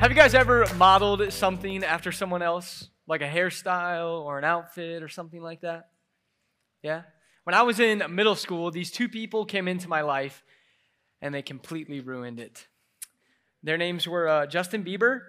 Have 0.00 0.10
you 0.10 0.16
guys 0.16 0.34
ever 0.34 0.64
modeled 0.76 1.30
something 1.30 1.84
after 1.84 2.10
someone 2.10 2.40
else, 2.40 2.88
like 3.06 3.20
a 3.20 3.28
hairstyle 3.28 4.24
or 4.24 4.38
an 4.38 4.44
outfit 4.44 5.02
or 5.02 5.08
something 5.08 5.42
like 5.42 5.60
that? 5.60 5.90
Yeah? 6.82 7.02
When 7.44 7.52
I 7.52 7.60
was 7.60 7.80
in 7.80 8.02
middle 8.08 8.34
school, 8.34 8.70
these 8.70 8.90
two 8.90 9.10
people 9.10 9.44
came 9.44 9.68
into 9.68 9.90
my 9.90 10.00
life 10.00 10.42
and 11.20 11.34
they 11.34 11.42
completely 11.42 12.00
ruined 12.00 12.40
it. 12.40 12.66
Their 13.62 13.76
names 13.76 14.08
were 14.08 14.26
uh, 14.26 14.46
Justin 14.46 14.84
Bieber 14.84 15.20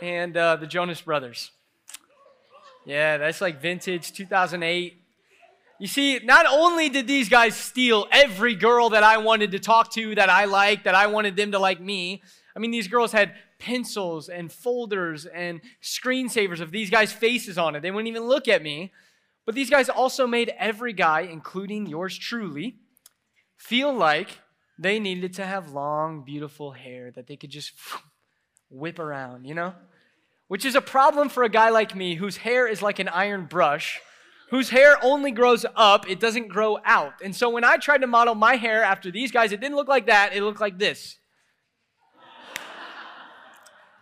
and 0.00 0.36
uh, 0.36 0.54
the 0.54 0.68
Jonas 0.68 1.00
Brothers. 1.00 1.50
Yeah, 2.86 3.16
that's 3.16 3.40
like 3.40 3.60
vintage 3.60 4.12
2008. 4.12 5.02
You 5.80 5.88
see, 5.88 6.20
not 6.22 6.46
only 6.48 6.88
did 6.88 7.08
these 7.08 7.28
guys 7.28 7.56
steal 7.56 8.06
every 8.12 8.54
girl 8.54 8.90
that 8.90 9.02
I 9.02 9.18
wanted 9.18 9.50
to 9.50 9.58
talk 9.58 9.92
to, 9.94 10.14
that 10.14 10.30
I 10.30 10.44
liked, 10.44 10.84
that 10.84 10.94
I 10.94 11.08
wanted 11.08 11.34
them 11.34 11.50
to 11.50 11.58
like 11.58 11.80
me, 11.80 12.22
I 12.54 12.58
mean, 12.58 12.70
these 12.70 12.88
girls 12.88 13.12
had 13.12 13.34
pencils 13.58 14.28
and 14.28 14.50
folders 14.50 15.26
and 15.26 15.60
screensavers 15.82 16.60
of 16.60 16.70
these 16.70 16.90
guys' 16.90 17.12
faces 17.12 17.58
on 17.58 17.76
it. 17.76 17.82
They 17.82 17.90
wouldn't 17.90 18.08
even 18.08 18.24
look 18.24 18.48
at 18.48 18.62
me. 18.62 18.92
But 19.46 19.54
these 19.54 19.70
guys 19.70 19.88
also 19.88 20.26
made 20.26 20.52
every 20.58 20.92
guy, 20.92 21.22
including 21.22 21.86
yours 21.86 22.16
truly, 22.16 22.76
feel 23.56 23.92
like 23.92 24.40
they 24.78 24.98
needed 24.98 25.34
to 25.34 25.44
have 25.44 25.72
long, 25.72 26.22
beautiful 26.24 26.72
hair 26.72 27.10
that 27.12 27.26
they 27.26 27.36
could 27.36 27.50
just 27.50 27.72
whip 28.70 28.98
around, 28.98 29.44
you 29.44 29.54
know? 29.54 29.74
Which 30.48 30.64
is 30.64 30.74
a 30.74 30.80
problem 30.80 31.28
for 31.28 31.44
a 31.44 31.48
guy 31.48 31.70
like 31.70 31.94
me 31.94 32.16
whose 32.16 32.38
hair 32.38 32.66
is 32.66 32.82
like 32.82 32.98
an 32.98 33.08
iron 33.08 33.46
brush, 33.46 34.00
whose 34.50 34.70
hair 34.70 34.96
only 35.02 35.30
grows 35.30 35.64
up, 35.76 36.10
it 36.10 36.18
doesn't 36.18 36.48
grow 36.48 36.78
out. 36.84 37.14
And 37.22 37.34
so 37.34 37.50
when 37.50 37.62
I 37.62 37.76
tried 37.76 38.00
to 38.00 38.08
model 38.08 38.34
my 38.34 38.56
hair 38.56 38.82
after 38.82 39.10
these 39.10 39.30
guys, 39.30 39.52
it 39.52 39.60
didn't 39.60 39.76
look 39.76 39.88
like 39.88 40.06
that, 40.06 40.34
it 40.34 40.42
looked 40.42 40.60
like 40.60 40.78
this. 40.78 41.18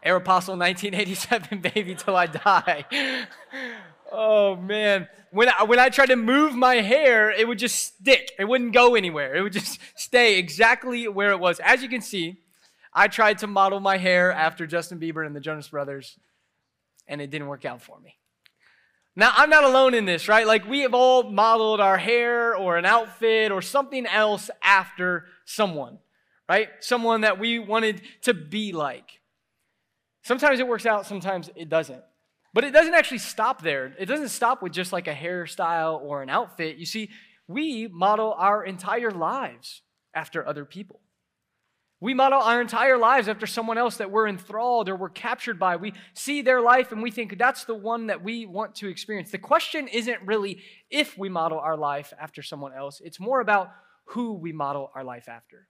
Aeropostale 0.04 0.58
1987, 0.58 1.60
baby, 1.74 1.94
till 1.94 2.16
I 2.16 2.26
die. 2.26 2.84
oh 4.12 4.56
man, 4.56 5.08
when 5.30 5.48
I, 5.48 5.64
when 5.64 5.78
I 5.78 5.88
tried 5.88 6.06
to 6.06 6.16
move 6.16 6.54
my 6.54 6.76
hair, 6.76 7.30
it 7.30 7.46
would 7.46 7.58
just 7.58 7.76
stick. 7.78 8.32
It 8.38 8.44
wouldn't 8.44 8.72
go 8.72 8.94
anywhere. 8.94 9.34
It 9.34 9.42
would 9.42 9.52
just 9.52 9.80
stay 9.96 10.38
exactly 10.38 11.08
where 11.08 11.30
it 11.30 11.40
was. 11.40 11.60
As 11.60 11.82
you 11.82 11.88
can 11.88 12.00
see, 12.00 12.40
I 12.92 13.08
tried 13.08 13.38
to 13.38 13.46
model 13.46 13.80
my 13.80 13.96
hair 13.96 14.32
after 14.32 14.66
Justin 14.66 14.98
Bieber 14.98 15.26
and 15.26 15.34
the 15.34 15.40
Jonas 15.40 15.68
Brothers, 15.68 16.18
and 17.06 17.20
it 17.20 17.30
didn't 17.30 17.48
work 17.48 17.64
out 17.64 17.82
for 17.82 17.98
me. 18.00 18.16
Now, 19.14 19.32
I'm 19.34 19.50
not 19.50 19.64
alone 19.64 19.94
in 19.94 20.04
this, 20.04 20.28
right? 20.28 20.46
Like, 20.46 20.68
we 20.68 20.80
have 20.80 20.94
all 20.94 21.24
modeled 21.24 21.80
our 21.80 21.98
hair 21.98 22.54
or 22.54 22.76
an 22.76 22.84
outfit 22.84 23.50
or 23.50 23.60
something 23.60 24.06
else 24.06 24.48
after 24.62 25.24
someone, 25.44 25.98
right? 26.48 26.68
Someone 26.78 27.22
that 27.22 27.40
we 27.40 27.58
wanted 27.58 28.00
to 28.22 28.32
be 28.32 28.72
like. 28.72 29.17
Sometimes 30.28 30.60
it 30.60 30.68
works 30.68 30.84
out, 30.84 31.06
sometimes 31.06 31.48
it 31.56 31.70
doesn't. 31.70 32.02
But 32.52 32.62
it 32.62 32.70
doesn't 32.70 32.92
actually 32.92 33.16
stop 33.16 33.62
there. 33.62 33.94
It 33.98 34.04
doesn't 34.04 34.28
stop 34.28 34.62
with 34.62 34.72
just 34.72 34.92
like 34.92 35.08
a 35.08 35.14
hairstyle 35.14 36.02
or 36.02 36.22
an 36.22 36.28
outfit. 36.28 36.76
You 36.76 36.84
see, 36.84 37.08
we 37.46 37.88
model 37.88 38.34
our 38.36 38.62
entire 38.62 39.10
lives 39.10 39.80
after 40.12 40.46
other 40.46 40.66
people. 40.66 41.00
We 41.98 42.12
model 42.12 42.42
our 42.42 42.60
entire 42.60 42.98
lives 42.98 43.26
after 43.26 43.46
someone 43.46 43.78
else 43.78 43.96
that 43.96 44.10
we're 44.10 44.28
enthralled 44.28 44.90
or 44.90 44.96
we're 44.96 45.08
captured 45.08 45.58
by. 45.58 45.76
We 45.76 45.94
see 46.12 46.42
their 46.42 46.60
life 46.60 46.92
and 46.92 47.02
we 47.02 47.10
think 47.10 47.38
that's 47.38 47.64
the 47.64 47.74
one 47.74 48.08
that 48.08 48.22
we 48.22 48.44
want 48.44 48.74
to 48.76 48.88
experience. 48.88 49.30
The 49.30 49.38
question 49.38 49.88
isn't 49.88 50.20
really 50.26 50.60
if 50.90 51.16
we 51.16 51.30
model 51.30 51.58
our 51.58 51.78
life 51.78 52.12
after 52.20 52.42
someone 52.42 52.74
else, 52.74 53.00
it's 53.02 53.18
more 53.18 53.40
about 53.40 53.70
who 54.08 54.34
we 54.34 54.52
model 54.52 54.90
our 54.94 55.04
life 55.04 55.26
after. 55.26 55.68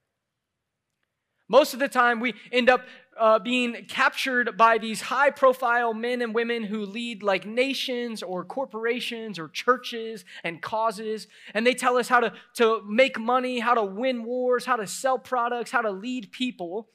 Most 1.48 1.72
of 1.72 1.80
the 1.80 1.88
time, 1.88 2.20
we 2.20 2.34
end 2.52 2.68
up 2.68 2.82
uh, 3.18 3.38
being 3.38 3.86
captured 3.88 4.56
by 4.56 4.78
these 4.78 5.00
high 5.00 5.30
profile 5.30 5.94
men 5.94 6.22
and 6.22 6.34
women 6.34 6.62
who 6.62 6.84
lead 6.84 7.22
like 7.22 7.46
nations 7.46 8.22
or 8.22 8.44
corporations 8.44 9.38
or 9.38 9.48
churches 9.48 10.24
and 10.44 10.60
causes. 10.60 11.26
And 11.54 11.66
they 11.66 11.74
tell 11.74 11.96
us 11.96 12.08
how 12.08 12.20
to, 12.20 12.32
to 12.56 12.82
make 12.86 13.18
money, 13.18 13.60
how 13.60 13.74
to 13.74 13.84
win 13.84 14.24
wars, 14.24 14.66
how 14.66 14.76
to 14.76 14.86
sell 14.86 15.18
products, 15.18 15.70
how 15.70 15.80
to 15.80 15.90
lead 15.90 16.32
people. 16.32 16.88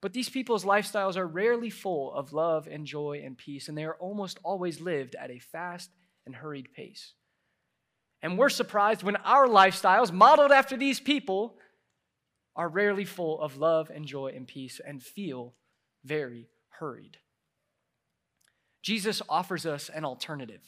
But 0.00 0.12
these 0.12 0.28
people's 0.28 0.64
lifestyles 0.64 1.16
are 1.16 1.26
rarely 1.26 1.70
full 1.70 2.12
of 2.12 2.32
love 2.32 2.68
and 2.70 2.86
joy 2.86 3.22
and 3.24 3.36
peace, 3.36 3.68
and 3.68 3.76
they 3.76 3.84
are 3.84 3.96
almost 3.96 4.38
always 4.44 4.80
lived 4.80 5.16
at 5.16 5.30
a 5.30 5.40
fast 5.40 5.90
and 6.24 6.36
hurried 6.36 6.72
pace. 6.72 7.14
And 8.22 8.38
we're 8.38 8.48
surprised 8.48 9.02
when 9.02 9.16
our 9.16 9.46
lifestyles, 9.46 10.12
modeled 10.12 10.52
after 10.52 10.76
these 10.76 11.00
people, 11.00 11.56
are 12.58 12.68
rarely 12.68 13.04
full 13.04 13.40
of 13.40 13.56
love 13.56 13.88
and 13.88 14.04
joy 14.04 14.32
and 14.34 14.48
peace 14.48 14.80
and 14.84 15.00
feel 15.00 15.54
very 16.04 16.48
hurried. 16.80 17.16
Jesus 18.82 19.22
offers 19.28 19.64
us 19.64 19.88
an 19.88 20.04
alternative. 20.04 20.60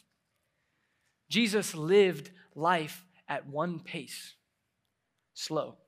Jesus 1.29 1.75
lived 1.75 2.31
life 2.55 3.05
at 3.29 3.49
one 3.49 3.81
pace, 3.81 4.35
slow. 5.35 5.79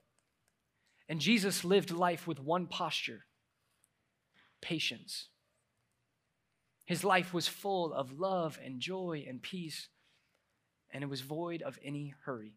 And 1.07 1.21
Jesus 1.21 1.63
lived 1.63 1.91
life 1.91 2.27
with 2.27 2.39
one 2.39 2.67
posture 2.67 3.25
patience. 4.61 5.27
His 6.85 7.03
life 7.03 7.33
was 7.33 7.47
full 7.47 7.93
of 7.93 8.19
love 8.19 8.59
and 8.63 8.81
joy 8.81 9.25
and 9.27 9.41
peace, 9.41 9.87
and 10.91 11.01
it 11.01 11.09
was 11.09 11.21
void 11.21 11.61
of 11.61 11.79
any 11.83 12.13
hurry. 12.25 12.55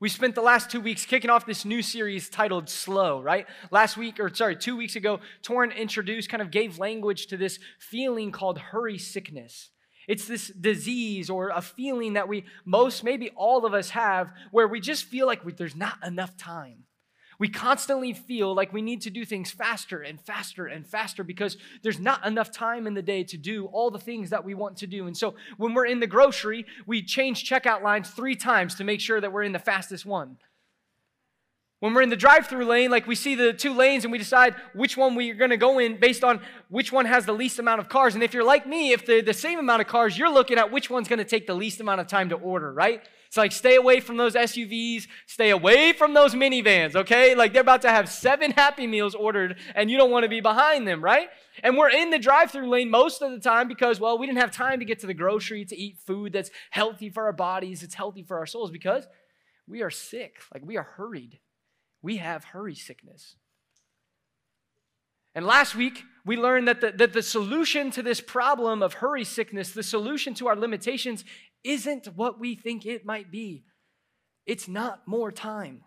We 0.00 0.08
spent 0.08 0.34
the 0.34 0.40
last 0.40 0.70
two 0.70 0.80
weeks 0.80 1.04
kicking 1.04 1.28
off 1.28 1.44
this 1.44 1.66
new 1.66 1.82
series 1.82 2.30
titled 2.30 2.70
Slow, 2.70 3.20
right? 3.20 3.46
Last 3.70 3.98
week, 3.98 4.18
or 4.18 4.34
sorry, 4.34 4.56
two 4.56 4.74
weeks 4.74 4.96
ago, 4.96 5.20
Torin 5.42 5.76
introduced, 5.76 6.30
kind 6.30 6.40
of 6.40 6.50
gave 6.50 6.78
language 6.78 7.26
to 7.26 7.36
this 7.36 7.58
feeling 7.78 8.32
called 8.32 8.58
hurry 8.58 8.96
sickness. 8.96 9.68
It's 10.08 10.26
this 10.26 10.48
disease 10.48 11.28
or 11.28 11.50
a 11.50 11.60
feeling 11.60 12.14
that 12.14 12.28
we, 12.28 12.46
most, 12.64 13.04
maybe 13.04 13.28
all 13.36 13.66
of 13.66 13.74
us 13.74 13.90
have, 13.90 14.32
where 14.50 14.66
we 14.66 14.80
just 14.80 15.04
feel 15.04 15.26
like 15.26 15.44
we, 15.44 15.52
there's 15.52 15.76
not 15.76 15.98
enough 16.02 16.34
time. 16.38 16.84
We 17.40 17.48
constantly 17.48 18.12
feel 18.12 18.54
like 18.54 18.70
we 18.70 18.82
need 18.82 19.00
to 19.00 19.10
do 19.10 19.24
things 19.24 19.50
faster 19.50 20.02
and 20.02 20.20
faster 20.20 20.66
and 20.66 20.86
faster 20.86 21.24
because 21.24 21.56
there's 21.82 21.98
not 21.98 22.24
enough 22.26 22.52
time 22.52 22.86
in 22.86 22.92
the 22.92 23.00
day 23.00 23.24
to 23.24 23.38
do 23.38 23.64
all 23.72 23.90
the 23.90 23.98
things 23.98 24.28
that 24.28 24.44
we 24.44 24.52
want 24.52 24.76
to 24.76 24.86
do. 24.86 25.06
And 25.06 25.16
so 25.16 25.34
when 25.56 25.72
we're 25.72 25.86
in 25.86 26.00
the 26.00 26.06
grocery, 26.06 26.66
we 26.86 27.02
change 27.02 27.48
checkout 27.48 27.82
lines 27.82 28.10
three 28.10 28.36
times 28.36 28.74
to 28.74 28.84
make 28.84 29.00
sure 29.00 29.22
that 29.22 29.32
we're 29.32 29.42
in 29.42 29.52
the 29.52 29.58
fastest 29.58 30.04
one. 30.04 30.36
When 31.78 31.94
we're 31.94 32.02
in 32.02 32.10
the 32.10 32.16
drive 32.16 32.46
through 32.46 32.66
lane, 32.66 32.90
like 32.90 33.06
we 33.06 33.14
see 33.14 33.34
the 33.34 33.54
two 33.54 33.72
lanes 33.72 34.04
and 34.04 34.12
we 34.12 34.18
decide 34.18 34.54
which 34.74 34.98
one 34.98 35.14
we're 35.14 35.48
to 35.48 35.56
go 35.56 35.78
in 35.78 35.98
based 35.98 36.22
on 36.22 36.42
which 36.68 36.92
one 36.92 37.06
has 37.06 37.24
the 37.24 37.32
least 37.32 37.58
amount 37.58 37.80
of 37.80 37.88
cars. 37.88 38.14
And 38.14 38.22
if 38.22 38.34
you're 38.34 38.44
like 38.44 38.66
me, 38.66 38.92
if 38.92 39.06
they're 39.06 39.22
the 39.22 39.32
same 39.32 39.58
amount 39.58 39.80
of 39.80 39.88
cars, 39.88 40.18
you're 40.18 40.30
looking 40.30 40.58
at 40.58 40.70
which 40.70 40.90
one's 40.90 41.08
to 41.08 41.24
take 41.24 41.46
the 41.46 41.54
least 41.54 41.80
amount 41.80 42.02
of 42.02 42.06
time 42.06 42.28
to 42.28 42.34
order, 42.34 42.70
right? 42.70 43.02
It's 43.30 43.36
like 43.36 43.52
stay 43.52 43.76
away 43.76 44.00
from 44.00 44.16
those 44.16 44.34
SUVs, 44.34 45.06
stay 45.28 45.50
away 45.50 45.92
from 45.92 46.14
those 46.14 46.34
minivans, 46.34 46.96
okay? 46.96 47.36
Like 47.36 47.52
they're 47.52 47.62
about 47.62 47.82
to 47.82 47.88
have 47.88 48.08
seven 48.08 48.50
Happy 48.50 48.88
Meals 48.88 49.14
ordered 49.14 49.56
and 49.76 49.88
you 49.88 49.96
don't 49.96 50.10
want 50.10 50.24
to 50.24 50.28
be 50.28 50.40
behind 50.40 50.84
them, 50.84 51.00
right? 51.00 51.28
And 51.62 51.78
we're 51.78 51.90
in 51.90 52.10
the 52.10 52.18
drive 52.18 52.50
through 52.50 52.68
lane 52.68 52.90
most 52.90 53.22
of 53.22 53.30
the 53.30 53.38
time 53.38 53.68
because, 53.68 54.00
well, 54.00 54.18
we 54.18 54.26
didn't 54.26 54.40
have 54.40 54.50
time 54.50 54.80
to 54.80 54.84
get 54.84 54.98
to 55.02 55.06
the 55.06 55.14
grocery 55.14 55.64
to 55.66 55.78
eat 55.78 55.98
food 56.04 56.32
that's 56.32 56.50
healthy 56.70 57.08
for 57.08 57.26
our 57.26 57.32
bodies, 57.32 57.84
it's 57.84 57.94
healthy 57.94 58.24
for 58.24 58.36
our 58.36 58.46
souls 58.46 58.72
because 58.72 59.06
we 59.68 59.80
are 59.80 59.90
sick. 59.90 60.38
Like 60.52 60.64
we 60.66 60.76
are 60.76 60.82
hurried. 60.82 61.38
We 62.02 62.16
have 62.16 62.42
hurry 62.42 62.74
sickness. 62.74 63.36
And 65.36 65.46
last 65.46 65.76
week, 65.76 66.02
we 66.26 66.36
learned 66.36 66.66
that 66.66 66.80
the, 66.80 66.90
that 66.90 67.12
the 67.12 67.22
solution 67.22 67.92
to 67.92 68.02
this 68.02 68.20
problem 68.20 68.82
of 68.82 68.94
hurry 68.94 69.22
sickness, 69.24 69.70
the 69.70 69.84
solution 69.84 70.34
to 70.34 70.48
our 70.48 70.56
limitations, 70.56 71.24
isn't 71.64 72.06
what 72.16 72.38
we 72.40 72.54
think 72.54 72.86
it 72.86 73.04
might 73.04 73.30
be. 73.30 73.64
It's 74.46 74.68
not 74.68 75.06
more 75.06 75.30
time. 75.30 75.84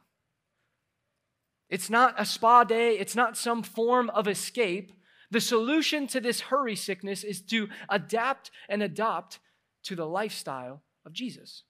It's 1.69 1.89
not 1.89 2.15
a 2.17 2.25
spa 2.25 2.63
day. 2.63 2.97
It's 2.99 3.15
not 3.15 3.37
some 3.37 3.63
form 3.63 4.09
of 4.11 4.27
escape. 4.27 4.91
The 5.31 5.41
solution 5.41 6.05
to 6.07 6.21
this 6.21 6.41
hurry 6.41 6.75
sickness 6.75 7.23
is 7.23 7.41
to 7.43 7.67
adapt 7.89 8.51
and 8.69 8.83
adopt 8.83 9.39
to 9.85 9.95
the 9.95 10.05
lifestyle 10.05 10.83
of 11.05 11.13
Jesus. 11.13 11.63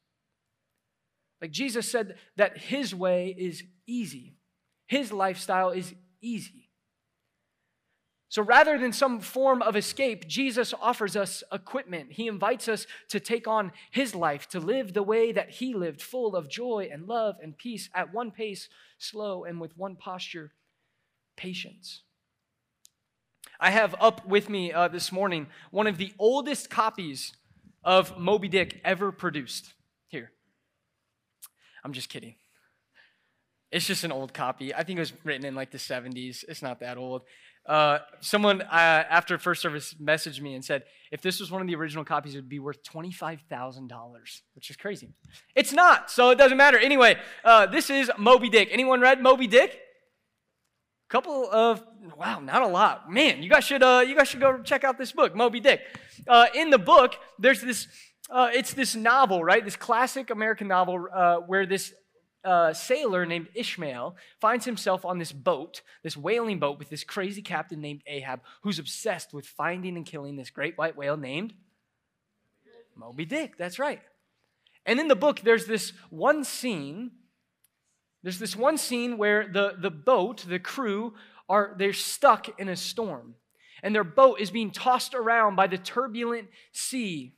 Like 1.42 1.52
Jesus 1.52 1.90
said 1.90 2.16
that 2.36 2.58
his 2.58 2.94
way 2.94 3.36
is 3.38 3.64
easy, 3.88 4.36
his 4.88 5.12
lifestyle 5.12 5.72
is 5.72 5.94
easy. 6.22 6.63
So 8.34 8.42
rather 8.42 8.80
than 8.80 8.94
some 8.94 9.20
form 9.20 9.62
of 9.62 9.76
escape, 9.76 10.28
Jesus 10.28 10.74
offers 10.82 11.16
us 11.16 11.44
equipment. 11.52 12.14
He 12.14 12.28
invites 12.28 12.68
us 12.68 12.88
to 13.10 13.20
take 13.20 13.48
on 13.48 13.72
his 13.92 14.16
life, 14.16 14.50
to 14.50 14.60
live 14.60 14.94
the 14.94 15.04
way 15.04 15.32
that 15.32 15.52
he 15.52 15.76
lived, 15.76 16.02
full 16.02 16.36
of 16.36 16.50
joy 16.50 16.90
and 16.92 17.08
love 17.08 17.36
and 17.44 17.56
peace, 17.56 17.92
at 17.94 18.12
one 18.12 18.32
pace, 18.32 18.70
slow, 18.98 19.44
and 19.44 19.62
with 19.62 19.78
one 19.78 19.96
posture, 19.96 20.52
patience. 21.38 22.02
I 23.60 23.70
have 23.70 23.94
up 24.00 24.26
with 24.26 24.50
me 24.50 24.74
uh, 24.74 24.88
this 24.88 25.12
morning 25.12 25.46
one 25.70 25.86
of 25.86 26.00
the 26.00 26.12
oldest 26.18 26.72
copies 26.72 27.34
of 27.84 28.18
Moby 28.18 28.48
Dick 28.48 28.82
ever 28.84 29.12
produced. 29.12 29.76
Here. 30.08 30.32
I'm 31.84 31.94
just 31.94 32.10
kidding. 32.10 32.34
It's 33.74 33.88
just 33.88 34.04
an 34.04 34.12
old 34.12 34.36
copy. 34.36 34.72
I 34.72 34.84
think 34.84 34.98
it 34.98 35.00
was 35.00 35.14
written 35.24 35.44
in 35.44 35.56
like 35.56 35.72
the 35.72 35.80
70s. 35.80 36.46
It's 36.48 36.62
not 36.62 36.80
that 36.82 36.96
old. 36.96 37.24
Uh, 37.68 38.00
someone 38.20 38.62
uh, 38.62 38.66
after 38.70 39.40
first 39.40 39.64
service 39.64 39.96
messaged 39.96 40.42
me 40.42 40.54
and 40.54 40.64
said, 40.64 40.84
if 41.12 41.22
this 41.22 41.40
was 41.40 41.50
one 41.50 41.60
of 41.60 41.68
the 41.68 41.74
original 41.74 42.06
copies, 42.06 42.36
it 42.36 42.38
would 42.38 42.50
be 42.50 42.60
worth 42.60 42.84
$25,000, 42.84 43.90
which 44.54 44.70
is 44.70 44.76
crazy. 44.76 45.10
It's 45.56 45.74
not, 45.74 46.12
so 46.12 46.30
it 46.30 46.38
doesn't 46.38 46.58
matter. 46.58 46.78
Anyway, 46.78 47.18
uh, 47.44 47.66
this 47.66 47.90
is 47.90 48.12
Moby 48.16 48.48
Dick. 48.48 48.70
Anyone 48.72 49.02
read 49.02 49.24
Moby 49.24 49.48
Dick? 49.48 49.80
Couple 51.10 51.50
of 51.52 51.84
wow, 52.16 52.40
not 52.40 52.62
a 52.62 52.68
lot. 52.68 53.12
Man, 53.12 53.42
you 53.42 53.50
guys 53.50 53.64
should 53.64 53.84
uh, 53.84 54.04
you 54.06 54.16
guys 54.16 54.28
should 54.28 54.40
go 54.40 54.64
check 54.64 54.84
out 54.84 54.98
this 54.98 55.12
book, 55.12 55.36
Moby 55.36 55.60
Dick. 55.60 55.82
Uh, 56.28 56.48
in 56.56 56.72
the 56.72 56.80
book, 56.80 57.16
there's 57.38 57.62
this. 57.62 57.88
Uh, 58.32 58.50
it's 58.52 58.74
this 58.74 58.96
novel, 58.96 59.44
right? 59.44 59.64
This 59.64 59.76
classic 59.76 60.32
American 60.32 60.68
novel 60.68 61.08
where 61.46 61.68
this 61.68 61.94
uh, 62.44 62.74
sailor 62.74 63.26
named 63.26 63.48
Ishmael 63.56 64.16
finds 64.40 64.66
himself 64.66 65.06
on 65.06 65.18
this 65.18 65.32
boat, 65.32 65.82
this 66.04 66.18
whaling 66.18 66.60
boat, 66.60 66.80
with 66.80 66.90
this 66.90 67.04
crazy 67.04 67.42
captain 67.42 67.82
named 67.82 68.04
Ahab, 68.08 68.42
who's 68.62 68.80
obsessed 68.80 69.34
with 69.34 69.46
finding 69.46 69.96
and 69.98 70.06
killing 70.06 70.36
this 70.36 70.50
great 70.50 70.78
white 70.78 70.98
whale 70.98 71.18
named 71.18 71.54
Moby 72.96 73.26
Dick. 73.26 73.58
That's 73.58 73.80
right. 73.80 74.02
And 74.86 75.00
in 75.00 75.08
the 75.08 75.16
book, 75.16 75.42
there's 75.42 75.66
this 75.66 75.94
one 76.10 76.44
scene. 76.44 77.12
There's 78.22 78.40
this 78.40 78.56
one 78.56 78.78
scene 78.78 79.18
where 79.18 79.48
the, 79.48 79.76
the 79.78 79.92
boat, 79.92 80.46
the 80.48 80.60
crew, 80.60 81.14
are 81.50 81.76
they're 81.78 81.94
stuck 81.94 82.60
in 82.60 82.70
a 82.70 82.76
storm. 82.76 83.36
And 83.82 83.94
their 83.94 84.04
boat 84.04 84.40
is 84.40 84.50
being 84.50 84.72
tossed 84.72 85.14
around 85.14 85.56
by 85.56 85.68
the 85.68 85.78
turbulent 85.78 86.48
sea. 86.72 87.34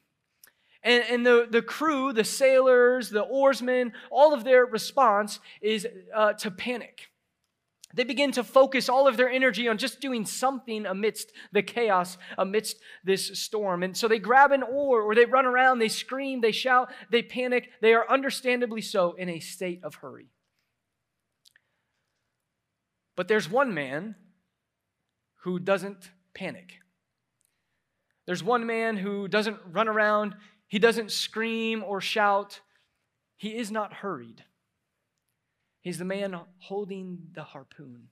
And, 0.85 1.03
and 1.09 1.25
the, 1.25 1.47
the 1.49 1.63
crew, 1.63 2.13
the 2.13 2.23
sailors, 2.23 3.09
the 3.09 3.23
oarsmen, 3.23 3.91
all 4.11 4.35
of 4.35 4.43
their 4.43 4.65
response 4.65 5.39
is 5.59 5.87
uh, 6.15 6.33
to 6.33 6.51
panic. 6.51 7.07
They 7.95 8.03
begin 8.03 8.31
to 8.33 8.43
focus 8.43 8.87
all 8.87 9.07
of 9.07 9.17
their 9.17 9.29
energy 9.29 9.67
on 9.67 9.79
just 9.79 9.99
doing 9.99 10.25
something 10.25 10.85
amidst 10.85 11.31
the 11.51 11.63
chaos, 11.63 12.17
amidst 12.37 12.77
this 13.03 13.39
storm. 13.39 13.81
And 13.81 13.97
so 13.97 14.07
they 14.07 14.19
grab 14.19 14.51
an 14.51 14.61
oar 14.61 15.01
or 15.01 15.15
they 15.15 15.25
run 15.25 15.45
around, 15.45 15.79
they 15.79 15.87
scream, 15.87 16.41
they 16.41 16.51
shout, 16.51 16.91
they 17.09 17.23
panic. 17.23 17.69
They 17.81 17.93
are 17.93 18.09
understandably 18.09 18.81
so 18.81 19.13
in 19.13 19.27
a 19.27 19.39
state 19.39 19.79
of 19.83 19.95
hurry. 19.95 20.27
But 23.15 23.27
there's 23.27 23.49
one 23.49 23.73
man 23.73 24.15
who 25.43 25.57
doesn't 25.57 26.11
panic. 26.35 26.73
There's 28.27 28.43
one 28.43 28.65
man 28.65 28.97
who 28.97 29.27
doesn't 29.27 29.57
run 29.71 29.87
around 29.87 30.35
he 30.67 30.79
doesn't 30.79 31.11
scream 31.11 31.83
or 31.83 32.01
shout. 32.01 32.61
He 33.37 33.57
is 33.57 33.71
not 33.71 33.93
hurried. 33.93 34.43
He's 35.81 35.99
the 35.99 36.05
man 36.05 36.39
holding 36.59 37.27
the 37.33 37.43
harpoon. 37.43 38.07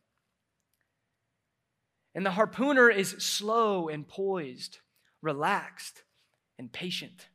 And 2.14 2.26
the 2.26 2.32
harpooner 2.32 2.90
is 2.90 3.10
slow 3.18 3.90
and 3.90 4.08
poised, 4.08 4.80
relaxed 5.22 6.04
and 6.60 6.72
patient. 6.72 7.30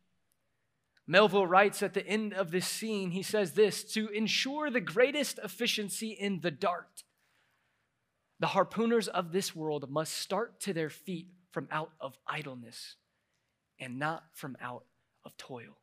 Melville 1.06 1.47
writes 1.47 1.82
at 1.82 1.94
the 1.94 2.06
end 2.06 2.35
of 2.35 2.50
this 2.50 2.69
scene, 2.69 3.11
he 3.11 3.23
says 3.23 3.53
this 3.53 3.82
to 3.94 4.09
ensure 4.09 4.71
the 4.71 4.81
greatest 4.81 5.41
efficiency 5.43 6.11
in 6.11 6.41
the 6.41 6.50
dart, 6.50 7.03
the 8.38 8.49
harpooners 8.49 9.09
of 9.09 9.32
this 9.32 9.56
world 9.56 9.91
must 9.91 10.14
start 10.14 10.61
to 10.61 10.73
their 10.73 10.91
feet 10.91 11.29
from 11.50 11.67
out 11.73 11.91
of 12.00 12.17
idleness 12.26 12.97
and 13.81 13.99
not 13.99 14.25
from 14.35 14.56
out 14.61 14.85
of 15.28 15.36
toil. 15.36 15.76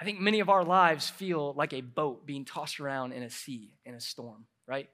I 0.00 0.04
think 0.04 0.18
many 0.18 0.40
of 0.40 0.48
our 0.48 0.64
lives 0.64 1.08
feel 1.08 1.52
like 1.52 1.72
a 1.72 1.82
boat 1.82 2.26
being 2.26 2.44
tossed 2.44 2.80
around 2.80 3.12
in 3.12 3.22
a 3.22 3.30
sea, 3.30 3.70
in 3.84 3.94
a 3.94 4.00
storm, 4.00 4.46
right? 4.66 4.88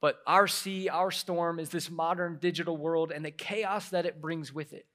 But 0.00 0.18
our 0.26 0.48
sea, 0.48 0.88
our 0.88 1.10
storm 1.10 1.58
is 1.60 1.70
this 1.70 1.88
modern 1.88 2.38
digital 2.40 2.76
world 2.76 3.10
and 3.10 3.24
the 3.24 3.30
chaos 3.30 3.90
that 3.90 4.04
it 4.04 4.20
brings 4.20 4.52
with 4.52 4.72
it. 4.72 4.86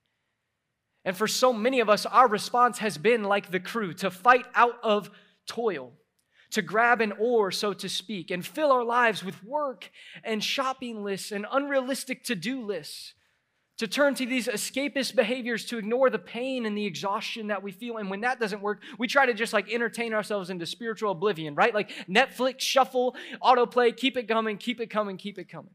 And 1.06 1.16
for 1.16 1.26
so 1.26 1.54
many 1.54 1.80
of 1.80 1.90
us, 1.90 2.06
our 2.06 2.28
response 2.28 2.80
has 2.80 2.98
been 2.98 3.24
like 3.24 3.50
the 3.50 3.62
crew 3.62 3.94
to 3.94 4.12
fight 4.12 4.46
out 4.54 4.76
of 4.84 5.10
toil, 5.48 5.94
to 6.52 6.62
grab 6.62 7.00
an 7.00 7.14
oar, 7.14 7.50
so 7.50 7.74
to 7.74 7.88
speak, 7.88 8.30
and 8.30 8.46
fill 8.46 8.72
our 8.72 8.84
lives 8.84 9.24
with 9.24 9.42
work 9.44 9.90
and 10.24 10.44
shopping 10.44 11.02
lists 11.02 11.32
and 11.32 11.48
unrealistic 11.50 12.24
to 12.26 12.36
do 12.36 12.62
lists 12.62 13.14
to 13.80 13.88
turn 13.88 14.14
to 14.14 14.26
these 14.26 14.48
escapist 14.48 15.16
behaviors 15.16 15.64
to 15.66 15.78
ignore 15.78 16.10
the 16.10 16.20
pain 16.20 16.66
and 16.66 16.78
the 16.78 16.86
exhaustion 16.86 17.48
that 17.48 17.64
we 17.64 17.72
feel. 17.72 17.98
And 17.98 18.10
when 18.10 18.22
that 18.22 18.38
doesn't 18.38 18.62
work, 18.62 18.82
we 18.98 19.08
try 19.08 19.26
to 19.26 19.34
just 19.34 19.54
like 19.54 19.72
entertain 19.72 20.14
ourselves 20.14 20.50
into 20.50 20.66
spiritual 20.66 21.12
oblivion, 21.12 21.56
right? 21.56 21.74
Like 21.74 21.90
Netflix, 22.10 22.60
shuffle, 22.60 23.16
autoplay, 23.42 23.96
keep 23.96 24.18
it 24.18 24.28
coming, 24.28 24.58
keep 24.58 24.82
it 24.82 24.90
coming, 24.90 25.16
keep 25.16 25.40
it 25.40 25.50
coming. 25.50 25.72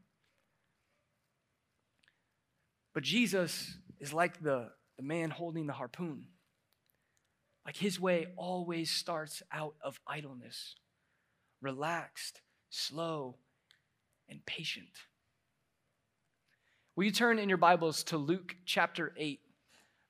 But 2.93 3.01
Jesus 3.01 3.75
is 3.99 4.13
like 4.13 4.41
the, 4.41 4.69
the 4.97 5.03
man 5.03 5.31
holding 5.31 5.65
the 5.65 5.73
harpoon. 5.73 6.25
Like 7.65 7.75
his 7.75 7.99
way 7.99 8.27
always 8.37 8.91
starts 8.91 9.41
out 9.51 9.73
of 9.83 9.99
idleness, 10.07 10.75
relaxed, 11.59 12.41
slow, 12.69 13.37
and 14.29 14.45
patient. 14.45 14.89
Will 16.95 17.03
you 17.03 17.11
turn 17.11 17.39
in 17.39 17.49
your 17.49 17.57
Bibles 17.57 18.05
to 18.05 18.17
Luke 18.17 18.55
chapter 18.63 19.11
8? 19.17 19.41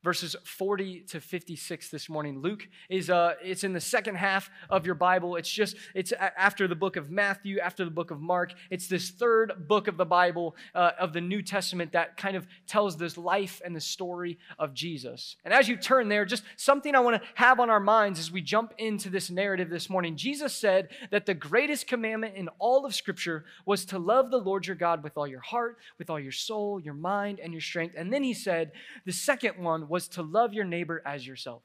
Verses 0.05 0.35
40 0.43 0.99
to 1.01 1.19
56 1.19 1.89
this 1.89 2.07
morning. 2.09 2.39
Luke 2.39 2.69
is 2.89 3.09
uh 3.09 3.33
it's 3.43 3.63
in 3.63 3.73
the 3.73 3.81
second 3.81 4.15
half 4.15 4.51
of 4.69 4.85
your 4.85 4.93
Bible. 4.93 5.35
It's 5.35 5.49
just 5.49 5.75
it's 5.95 6.13
after 6.13 6.67
the 6.67 6.75
book 6.75 6.95
of 6.95 7.09
Matthew, 7.09 7.57
after 7.57 7.83
the 7.83 7.89
book 7.89 8.11
of 8.11 8.21
Mark. 8.21 8.53
It's 8.69 8.87
this 8.87 9.09
third 9.09 9.67
book 9.67 9.87
of 9.87 9.97
the 9.97 10.05
Bible 10.05 10.55
uh, 10.75 10.91
of 10.99 11.11
the 11.11 11.21
New 11.21 11.41
Testament 11.41 11.91
that 11.93 12.17
kind 12.17 12.37
of 12.37 12.45
tells 12.67 12.97
this 12.97 13.17
life 13.17 13.63
and 13.65 13.75
the 13.75 13.81
story 13.81 14.37
of 14.59 14.75
Jesus. 14.75 15.37
And 15.43 15.51
as 15.51 15.67
you 15.67 15.75
turn 15.75 16.07
there, 16.07 16.23
just 16.23 16.43
something 16.55 16.93
I 16.93 16.99
want 16.99 17.19
to 17.19 17.27
have 17.33 17.59
on 17.59 17.71
our 17.71 17.79
minds 17.79 18.19
as 18.19 18.31
we 18.31 18.41
jump 18.43 18.75
into 18.77 19.09
this 19.09 19.31
narrative 19.31 19.71
this 19.71 19.89
morning. 19.89 20.15
Jesus 20.15 20.53
said 20.53 20.89
that 21.09 21.25
the 21.25 21.33
greatest 21.33 21.87
commandment 21.87 22.35
in 22.35 22.47
all 22.59 22.85
of 22.85 22.93
scripture 22.93 23.45
was 23.65 23.85
to 23.85 23.97
love 23.97 24.29
the 24.29 24.37
Lord 24.37 24.67
your 24.67 24.75
God 24.75 25.03
with 25.03 25.17
all 25.17 25.27
your 25.27 25.41
heart, 25.41 25.79
with 25.97 26.11
all 26.11 26.19
your 26.19 26.31
soul, 26.31 26.79
your 26.79 26.93
mind, 26.93 27.39
and 27.39 27.51
your 27.51 27.61
strength. 27.61 27.95
And 27.97 28.13
then 28.13 28.21
he 28.21 28.35
said 28.35 28.71
the 29.05 29.11
second 29.11 29.57
one 29.57 29.87
was 29.95 30.09
to 30.09 30.21
love 30.21 30.53
your 30.53 30.65
neighbor 30.65 31.01
as 31.05 31.25
yourself. 31.25 31.63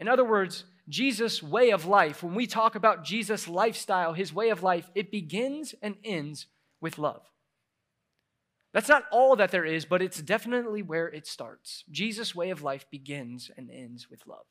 In 0.00 0.08
other 0.08 0.24
words, 0.24 0.64
Jesus' 0.88 1.40
way 1.40 1.70
of 1.70 1.86
life, 1.86 2.20
when 2.20 2.34
we 2.34 2.48
talk 2.48 2.74
about 2.74 3.04
Jesus' 3.04 3.46
lifestyle, 3.46 4.12
his 4.12 4.32
way 4.32 4.48
of 4.48 4.64
life, 4.64 4.90
it 4.96 5.12
begins 5.12 5.72
and 5.80 5.94
ends 6.02 6.46
with 6.80 6.98
love. 6.98 7.22
That's 8.74 8.88
not 8.88 9.04
all 9.12 9.36
that 9.36 9.52
there 9.52 9.64
is, 9.64 9.84
but 9.84 10.02
it's 10.02 10.20
definitely 10.20 10.82
where 10.82 11.06
it 11.06 11.28
starts. 11.28 11.84
Jesus' 11.92 12.34
way 12.34 12.50
of 12.50 12.64
life 12.64 12.86
begins 12.90 13.52
and 13.56 13.70
ends 13.70 14.10
with 14.10 14.26
love. 14.26 14.46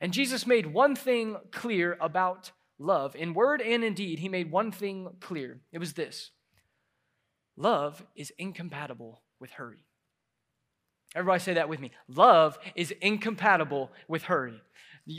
And 0.00 0.14
Jesus 0.14 0.46
made 0.46 0.72
one 0.72 0.96
thing 0.96 1.36
clear 1.52 1.98
about 2.00 2.52
love. 2.78 3.14
In 3.14 3.34
word 3.34 3.60
and 3.60 3.84
in 3.84 3.92
deed, 3.92 4.20
he 4.20 4.30
made 4.30 4.50
one 4.50 4.72
thing 4.72 5.10
clear. 5.20 5.60
It 5.72 5.78
was 5.78 5.92
this 5.92 6.30
love 7.54 8.02
is 8.16 8.32
incompatible 8.38 9.20
with 9.38 9.50
hurry. 9.50 9.87
Everybody 11.14 11.40
say 11.40 11.54
that 11.54 11.68
with 11.68 11.80
me. 11.80 11.90
Love 12.08 12.58
is 12.74 12.92
incompatible 13.00 13.90
with 14.08 14.24
hurry. 14.24 14.60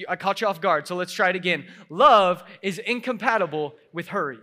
I 0.08 0.16
caught 0.16 0.42
you 0.42 0.48
off 0.48 0.62
guard, 0.62 0.88
so 0.88 0.96
let's 0.96 1.14
try 1.14 1.30
it 1.30 1.36
again. 1.36 1.66
Love 1.90 2.44
is 2.62 2.78
incompatible 2.78 3.74
with 3.92 4.10
hurry. 4.10 4.40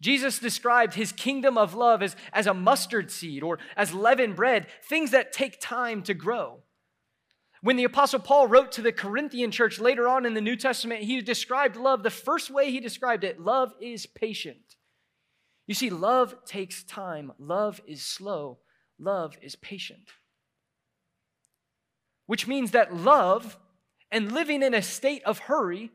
Jesus 0.00 0.38
described 0.38 0.94
his 0.94 1.12
kingdom 1.12 1.56
of 1.56 1.74
love 1.74 2.02
as, 2.02 2.16
as 2.32 2.46
a 2.46 2.54
mustard 2.54 3.10
seed 3.10 3.42
or 3.42 3.58
as 3.76 3.94
leavened 3.94 4.34
bread, 4.34 4.66
things 4.82 5.12
that 5.12 5.32
take 5.32 5.60
time 5.60 6.02
to 6.02 6.14
grow. 6.14 6.58
When 7.60 7.76
the 7.76 7.84
Apostle 7.84 8.18
Paul 8.18 8.48
wrote 8.48 8.72
to 8.72 8.82
the 8.82 8.90
Corinthian 8.90 9.52
church 9.52 9.78
later 9.78 10.08
on 10.08 10.26
in 10.26 10.34
the 10.34 10.40
New 10.40 10.56
Testament, 10.56 11.04
he 11.04 11.20
described 11.20 11.76
love 11.76 12.02
the 12.02 12.10
first 12.10 12.50
way 12.50 12.72
he 12.72 12.80
described 12.80 13.22
it 13.22 13.40
love 13.40 13.72
is 13.80 14.04
patient. 14.06 14.74
You 15.68 15.74
see, 15.74 15.88
love 15.88 16.34
takes 16.44 16.82
time, 16.82 17.30
love 17.38 17.80
is 17.86 18.02
slow, 18.02 18.58
love 19.02 19.36
is 19.42 19.56
patient. 19.56 20.08
Which 22.26 22.46
means 22.46 22.70
that 22.70 22.94
love 22.94 23.58
and 24.10 24.32
living 24.32 24.62
in 24.62 24.74
a 24.74 24.82
state 24.82 25.22
of 25.24 25.40
hurry 25.40 25.90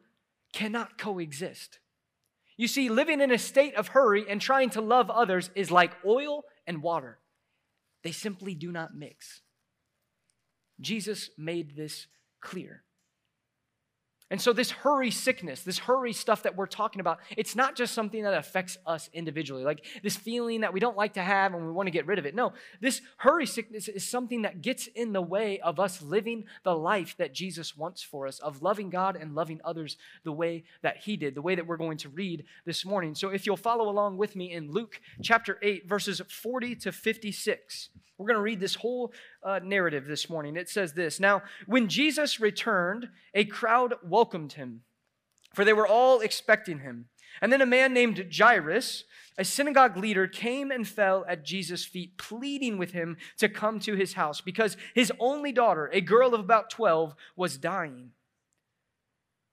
cannot 0.54 0.98
coexist. 0.98 1.80
You 2.58 2.68
see, 2.68 2.90
living 2.90 3.22
in 3.22 3.32
a 3.32 3.38
state 3.38 3.76
of 3.76 3.90
hurry 3.90 4.26
and 4.28 4.42
trying 4.42 4.72
to 4.72 4.82
love 4.82 5.10
others 5.10 5.52
is 5.56 5.70
like 5.70 5.94
oil 6.06 6.44
and 6.66 6.82
water, 6.82 7.20
they 8.04 8.12
simply 8.12 8.56
do 8.56 8.72
not 8.72 8.96
mix. 8.96 9.42
Jesus 10.82 11.30
made 11.38 11.76
this 11.76 12.08
clear. 12.42 12.84
And 14.30 14.42
so, 14.42 14.52
this 14.52 14.72
hurry 14.72 15.10
sickness, 15.10 15.62
this 15.62 15.80
hurry 15.80 16.12
stuff 16.12 16.44
that 16.44 16.58
we're 16.58 16.66
talking 16.66 17.00
about, 17.00 17.20
it's 17.38 17.56
not 17.56 17.78
just 17.78 17.94
something 17.94 18.24
that 18.24 18.34
affects 18.34 18.78
us 18.86 19.10
individually, 19.14 19.64
like 19.64 19.86
this 20.04 20.18
feeling 20.18 20.62
that 20.62 20.74
we 20.74 20.82
don't 20.82 20.98
like 20.98 21.14
to 21.14 21.22
have 21.22 21.54
and 21.54 21.66
we 21.66 21.72
want 21.72 21.88
to 21.88 21.92
get 21.92 22.06
rid 22.06 22.20
of 22.20 22.26
it. 22.26 22.36
No, 22.36 22.52
this 22.82 23.02
hurry 23.18 23.46
sickness 23.46 23.88
is 23.88 24.06
something 24.06 24.42
that 24.42 24.62
gets 24.62 24.88
in 24.88 25.14
the 25.14 25.22
way 25.22 25.62
of 25.62 25.80
us 25.80 26.02
living 26.02 26.44
the 26.64 26.76
life 26.76 27.16
that 27.18 27.34
Jesus 27.34 27.78
wants 27.78 28.04
for 28.04 28.28
us, 28.28 28.40
of 28.40 28.62
loving 28.62 28.90
God 28.90 29.16
and 29.16 29.34
loving 29.34 29.62
others 29.64 29.96
the 30.26 30.34
way 30.34 30.66
that 30.82 30.98
He 30.98 31.16
did, 31.16 31.34
the 31.34 31.42
way 31.42 31.56
that 31.56 31.66
we're 31.66 31.78
going 31.78 31.98
to 32.00 32.10
read 32.10 32.44
this 32.66 32.84
morning. 32.84 33.16
So, 33.16 33.30
if 33.30 33.46
you'll 33.46 33.56
follow 33.56 33.88
along 33.90 34.18
with 34.18 34.36
me 34.36 34.52
in 34.52 34.72
Luke 34.72 35.00
chapter 35.22 35.58
8, 35.62 35.88
verses 35.88 36.22
40 36.28 36.76
to 36.76 36.92
56. 36.92 37.90
We're 38.18 38.28
going 38.28 38.38
to 38.38 38.42
read 38.42 38.60
this 38.60 38.76
whole 38.76 39.14
uh, 39.44 39.60
narrative 39.64 40.06
this 40.06 40.30
morning. 40.30 40.56
It 40.56 40.70
says 40.70 40.94
this 40.94 41.20
Now, 41.20 41.44
when 41.66 41.88
Jesus 41.88 42.40
returned, 42.40 43.10
a 43.34 43.46
crowd 43.46 43.96
welcomed 44.04 44.54
him, 44.54 44.82
for 45.54 45.64
they 45.64 45.74
were 45.74 45.88
all 45.88 46.20
expecting 46.20 46.80
him. 46.80 47.06
And 47.42 47.54
then 47.54 47.62
a 47.62 47.68
man 47.68 47.94
named 47.94 48.34
Jairus, 48.36 49.04
a 49.38 49.44
synagogue 49.44 49.96
leader, 49.96 50.28
came 50.28 50.72
and 50.72 50.88
fell 50.88 51.24
at 51.28 51.46
Jesus' 51.46 51.86
feet, 51.86 52.18
pleading 52.18 52.80
with 52.80 52.92
him 52.92 53.18
to 53.38 53.48
come 53.48 53.80
to 53.82 53.96
his 53.96 54.14
house 54.14 54.42
because 54.42 54.76
his 54.96 55.12
only 55.20 55.52
daughter, 55.52 55.90
a 55.94 56.02
girl 56.02 56.34
of 56.34 56.40
about 56.40 56.72
12, 56.72 57.14
was 57.36 57.58
dying. 57.58 58.12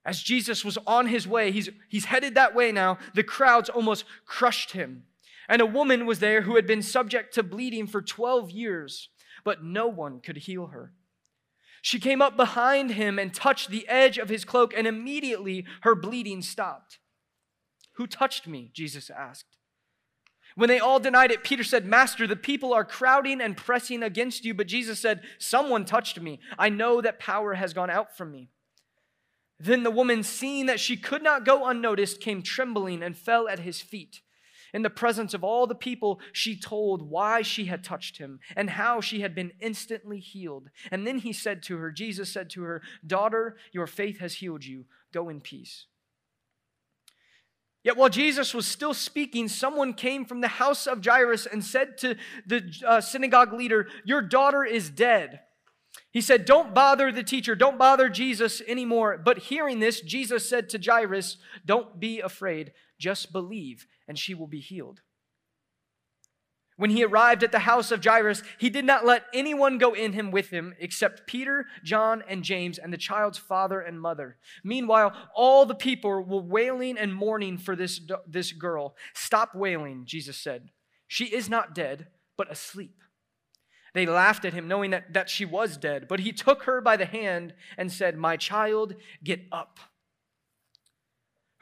As 0.07 0.23
Jesus 0.23 0.65
was 0.65 0.79
on 0.87 1.07
his 1.07 1.27
way, 1.29 1.51
he's, 1.51 1.69
he's 1.89 2.07
headed 2.07 2.35
that 2.35 2.55
way 2.55 2.73
now, 2.73 2.99
the 3.15 3.23
crowds 3.23 3.69
almost 3.69 4.05
crushed 4.25 4.73
him. 4.73 5.05
And 5.49 5.61
a 5.61 5.67
woman 5.67 6.07
was 6.07 6.19
there 6.19 6.43
who 6.43 6.57
had 6.57 6.67
been 6.67 6.83
subject 6.83 7.35
to 7.35 7.43
bleeding 7.43 7.87
for 7.87 8.01
12 8.01 8.51
years, 8.51 9.11
but 9.45 9.63
no 9.63 9.87
one 9.87 10.21
could 10.21 10.39
heal 10.39 10.69
her. 10.69 10.93
She 11.83 12.01
came 12.01 12.23
up 12.23 12.37
behind 12.37 12.93
him 12.93 13.19
and 13.19 13.35
touched 13.35 13.69
the 13.69 13.87
edge 13.89 14.17
of 14.17 14.31
his 14.31 14.45
cloak, 14.45 14.73
and 14.75 14.87
immediately 14.87 15.67
her 15.83 15.95
bleeding 15.95 16.41
stopped. 16.41 16.99
Who 17.97 18.07
touched 18.07 18.47
me? 18.47 18.71
Jesus 18.73 19.11
asked. 19.11 19.59
When 20.57 20.69
they 20.69 20.79
all 20.79 21.01
denied 21.01 21.33
it, 21.33 21.45
Peter 21.45 21.65
said, 21.65 21.85
Master, 21.85 22.27
the 22.27 22.37
people 22.37 22.73
are 22.73 22.85
crowding 22.85 23.41
and 23.41 23.57
pressing 23.57 24.03
against 24.03 24.45
you. 24.45 24.55
But 24.55 24.69
Jesus 24.69 25.01
said, 25.01 25.23
Someone 25.39 25.85
touched 25.85 26.21
me. 26.21 26.41
I 26.59 26.69
know 26.69 27.01
that 27.01 27.19
power 27.19 27.55
has 27.55 27.75
gone 27.75 27.91
out 27.91 28.17
from 28.17 28.31
me. 28.31 28.51
Then 29.59 29.83
the 29.83 29.91
woman, 29.91 30.23
seeing 30.23 30.67
that 30.67 30.81
she 30.81 30.97
could 30.97 31.23
not 31.23 31.45
go 31.45 31.67
unnoticed, 31.67 32.21
came 32.21 32.43
trembling 32.43 33.03
and 33.03 33.17
fell 33.17 33.49
at 33.49 33.61
his 33.61 33.81
feet. 33.81 34.21
In 34.75 34.83
the 34.83 34.91
presence 34.91 35.35
of 35.35 35.45
all 35.45 35.69
the 35.69 35.75
people, 35.77 36.19
she 36.33 36.59
told 36.59 37.09
why 37.09 37.43
she 37.43 37.67
had 37.67 37.85
touched 37.85 38.19
him 38.19 38.41
and 38.57 38.71
how 38.71 39.01
she 39.01 39.21
had 39.21 39.33
been 39.33 39.53
instantly 39.61 40.19
healed. 40.19 40.69
And 40.91 41.07
then 41.07 41.19
he 41.19 41.33
said 41.33 41.63
to 41.65 41.79
her, 41.79 41.93
Jesus 41.93 42.29
said 42.29 42.51
to 42.51 42.63
her, 42.65 42.83
Daughter, 43.07 43.57
your 43.73 43.87
faith 43.87 44.19
has 44.19 44.35
healed 44.35 44.65
you. 44.65 44.87
Go 45.13 45.29
in 45.29 45.41
peace. 45.41 45.87
Yet 47.85 47.97
while 47.97 48.09
Jesus 48.09 48.53
was 48.53 48.67
still 48.67 48.95
speaking, 48.95 49.47
someone 49.47 49.95
came 49.95 50.25
from 50.25 50.41
the 50.41 50.49
house 50.49 50.89
of 50.89 51.05
Jairus 51.05 51.47
and 51.47 51.63
said 51.63 51.97
to 51.99 52.17
the 52.45 52.65
uh, 52.85 53.01
synagogue 53.01 53.53
leader, 53.53 53.87
Your 54.05 54.23
daughter 54.23 54.65
is 54.65 54.91
dead. 54.91 55.41
He 56.11 56.21
said, 56.21 56.47
Don't 56.47 56.75
bother 56.75 57.13
the 57.13 57.23
teacher, 57.23 57.55
don't 57.55 57.79
bother 57.79 58.09
Jesus 58.09 58.61
anymore. 58.67 59.21
But 59.23 59.39
hearing 59.39 59.79
this, 59.79 60.01
Jesus 60.01 60.49
said 60.49 60.69
to 60.71 60.83
Jairus, 60.85 61.37
Don't 61.65 62.01
be 62.01 62.21
afraid, 62.21 62.73
just 62.99 63.33
believe, 63.33 63.87
and 64.09 64.19
she 64.19 64.35
will 64.35 64.47
be 64.47 64.61
healed. 64.61 65.01
When 66.77 66.91
he 66.91 67.05
arrived 67.05 67.45
at 67.45 67.53
the 67.53 67.61
house 67.61 67.93
of 67.93 68.05
Jairus, 68.05 68.43
he 68.59 68.69
did 68.69 68.85
not 68.85 69.07
let 69.07 69.27
anyone 69.33 69.79
go 69.79 69.93
in 69.95 70.13
him 70.13 70.33
with 70.33 70.51
him 70.51 70.75
except 70.81 71.27
Peter, 71.27 71.67
John, 71.85 72.25
and 72.29 72.43
James, 72.43 72.79
and 72.79 72.93
the 72.93 72.99
child's 72.99 73.39
father 73.39 73.81
and 73.81 74.01
mother. 74.01 74.39
Meanwhile, 74.65 75.13
all 75.37 75.67
the 75.67 75.75
people 75.75 76.11
were 76.11 76.41
wailing 76.41 76.99
and 76.99 77.15
mourning 77.15 77.59
for 77.59 77.77
this, 77.77 78.01
this 78.27 78.51
girl. 78.51 78.97
Stop 79.15 79.55
wailing, 79.55 80.03
Jesus 80.05 80.37
said. 80.37 80.71
She 81.07 81.27
is 81.27 81.49
not 81.49 81.77
dead, 81.77 82.09
but 82.37 82.51
asleep. 82.51 82.97
They 83.95 84.07
laughed 84.07 84.45
at 84.45 84.55
him, 84.55 84.67
knowing 84.67 84.91
that, 84.91 85.13
that 85.13 85.31
she 85.31 85.45
was 85.45 85.77
dead. 85.77 86.09
But 86.09 86.21
he 86.21 86.33
took 86.33 86.65
her 86.65 86.81
by 86.81 86.97
the 86.97 87.07
hand 87.07 87.55
and 87.79 87.93
said, 87.93 88.17
My 88.17 88.37
child, 88.37 88.97
get 89.23 89.43
up. 89.53 89.79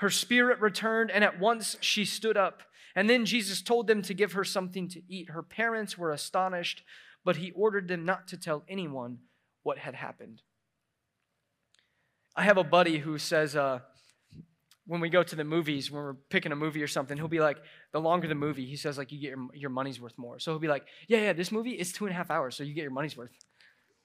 Her 0.03 0.11
spirit 0.11 0.61
returned, 0.61 1.13
and 1.13 1.23
at 1.23 1.39
once 1.39 1.77
she 1.81 2.05
stood 2.05 2.37
up. 2.37 2.65
And 2.97 3.09
then 3.09 3.25
Jesus 3.25 3.63
told 3.63 3.87
them 3.87 4.03
to 4.03 4.15
give 4.15 4.33
her 4.33 4.43
something 4.43 4.89
to 4.89 5.03
eat. 5.09 5.31
Her 5.31 5.45
parents 5.45 5.97
were 5.97 6.11
astonished, 6.11 6.83
but 7.25 7.37
he 7.37 7.53
ordered 7.53 7.87
them 7.87 8.05
not 8.05 8.27
to 8.29 8.37
tell 8.37 8.65
anyone 8.69 9.19
what 9.63 9.79
had 9.79 9.95
happened. 9.95 10.43
I 12.35 12.43
have 12.43 12.57
a 12.59 12.65
buddy 12.65 12.99
who 12.99 13.17
says, 13.17 13.55
uh, 13.55 13.79
when 14.89 15.01
we 15.01 15.09
go 15.09 15.23
to 15.23 15.37
the 15.37 15.45
movies, 15.45 15.89
when 15.89 16.03
we're 16.03 16.15
picking 16.31 16.51
a 16.51 16.57
movie 16.57 16.83
or 16.83 16.89
something, 16.89 17.17
he'll 17.17 17.29
be 17.29 17.39
like, 17.39 17.59
the 17.93 18.01
longer 18.01 18.27
the 18.27 18.35
movie, 18.35 18.67
he 18.67 18.75
says, 18.75 18.99
like, 18.99 19.13
you 19.13 19.21
get 19.21 19.29
your, 19.37 19.47
your 19.55 19.71
money's 19.71 20.01
worth 20.01 20.19
more. 20.19 20.41
So 20.41 20.51
he'll 20.51 20.59
be 20.59 20.67
like, 20.67 20.85
yeah, 21.07 21.19
yeah, 21.19 21.33
this 21.33 21.53
movie 21.53 21.79
is 21.79 21.93
two 21.93 22.07
and 22.07 22.13
a 22.13 22.17
half 22.17 22.29
hours, 22.29 22.57
so 22.57 22.65
you 22.65 22.75
get 22.75 22.83
your 22.83 22.91
money's 22.91 23.17
worth. 23.17 23.31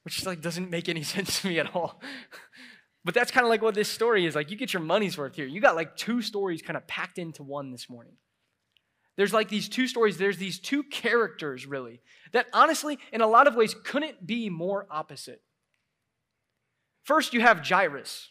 Which 0.03 0.27
like 0.27 0.41
doesn't 0.41 0.69
make 0.69 0.89
any 0.89 1.01
sense 1.15 1.41
to 1.41 1.47
me 1.47 1.57
at 1.57 1.75
all. 1.75 1.99
But 3.05 3.13
that's 3.13 3.31
kind 3.31 3.45
of 3.45 3.49
like 3.49 3.61
what 3.61 3.75
this 3.75 3.89
story 3.89 4.25
is. 4.25 4.35
Like, 4.35 4.51
you 4.51 4.57
get 4.57 4.73
your 4.73 4.81
money's 4.81 5.17
worth 5.17 5.35
here. 5.35 5.45
You 5.45 5.61
got 5.61 5.75
like 5.75 5.95
two 5.95 6.21
stories 6.21 6.61
kind 6.61 6.77
of 6.77 6.87
packed 6.87 7.17
into 7.17 7.43
one 7.43 7.71
this 7.71 7.89
morning. 7.89 8.13
There's 9.15 9.33
like 9.33 9.49
these 9.49 9.67
two 9.67 9.87
stories, 9.87 10.17
there's 10.17 10.37
these 10.37 10.59
two 10.59 10.83
characters, 10.83 11.65
really, 11.65 12.01
that 12.33 12.45
honestly, 12.53 12.99
in 13.11 13.21
a 13.21 13.27
lot 13.27 13.47
of 13.47 13.55
ways, 13.55 13.75
couldn't 13.83 14.27
be 14.27 14.49
more 14.49 14.85
opposite. 14.91 15.41
First, 17.03 17.33
you 17.33 17.41
have 17.41 17.67
Jairus. 17.67 18.29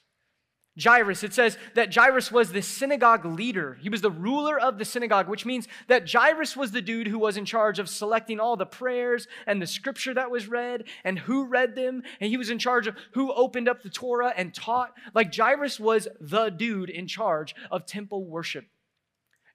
Jairus. 0.83 1.25
It 1.25 1.33
says 1.33 1.56
that 1.75 1.95
Jairus 1.95 2.30
was 2.30 2.52
the 2.52 2.61
synagogue 2.61 3.25
leader. 3.25 3.78
He 3.80 3.88
was 3.88 4.02
the 4.02 4.11
ruler 4.11 4.59
of 4.61 4.78
the 4.78 4.85
synagogue, 4.85 5.28
which 5.28 5.47
means 5.47 5.68
that 5.88 6.11
Jairus 6.11 6.56
was 6.56 6.71
the 6.71 6.83
dude 6.83 7.06
who 7.06 7.18
was 7.18 7.37
in 7.37 7.47
charge 7.47 7.78
of 7.78 7.88
selecting 7.88 8.38
all 8.38 8.56
the 8.56 8.66
prayers 8.66 9.26
and 9.47 9.61
the 9.61 9.66
scripture 9.66 10.12
that 10.14 10.30
was 10.30 10.49
read 10.49 10.85
and 11.02 11.18
who 11.18 11.47
read 11.47 11.75
them. 11.75 12.02
And 12.21 12.28
he 12.30 12.37
was 12.37 12.50
in 12.50 12.59
charge 12.59 12.87
of 12.87 12.97
who 13.12 13.33
opened 13.33 13.68
up 13.68 13.83
the 13.83 13.90
Torah 13.90 14.35
and 14.37 14.52
taught. 14.52 14.92
Like 15.14 15.35
Jairus 15.35 15.80
was 15.80 16.09
the 16.21 16.50
dude 16.50 16.90
in 16.90 17.06
charge 17.06 17.54
of 17.71 17.87
temple 17.87 18.25
worship. 18.25 18.66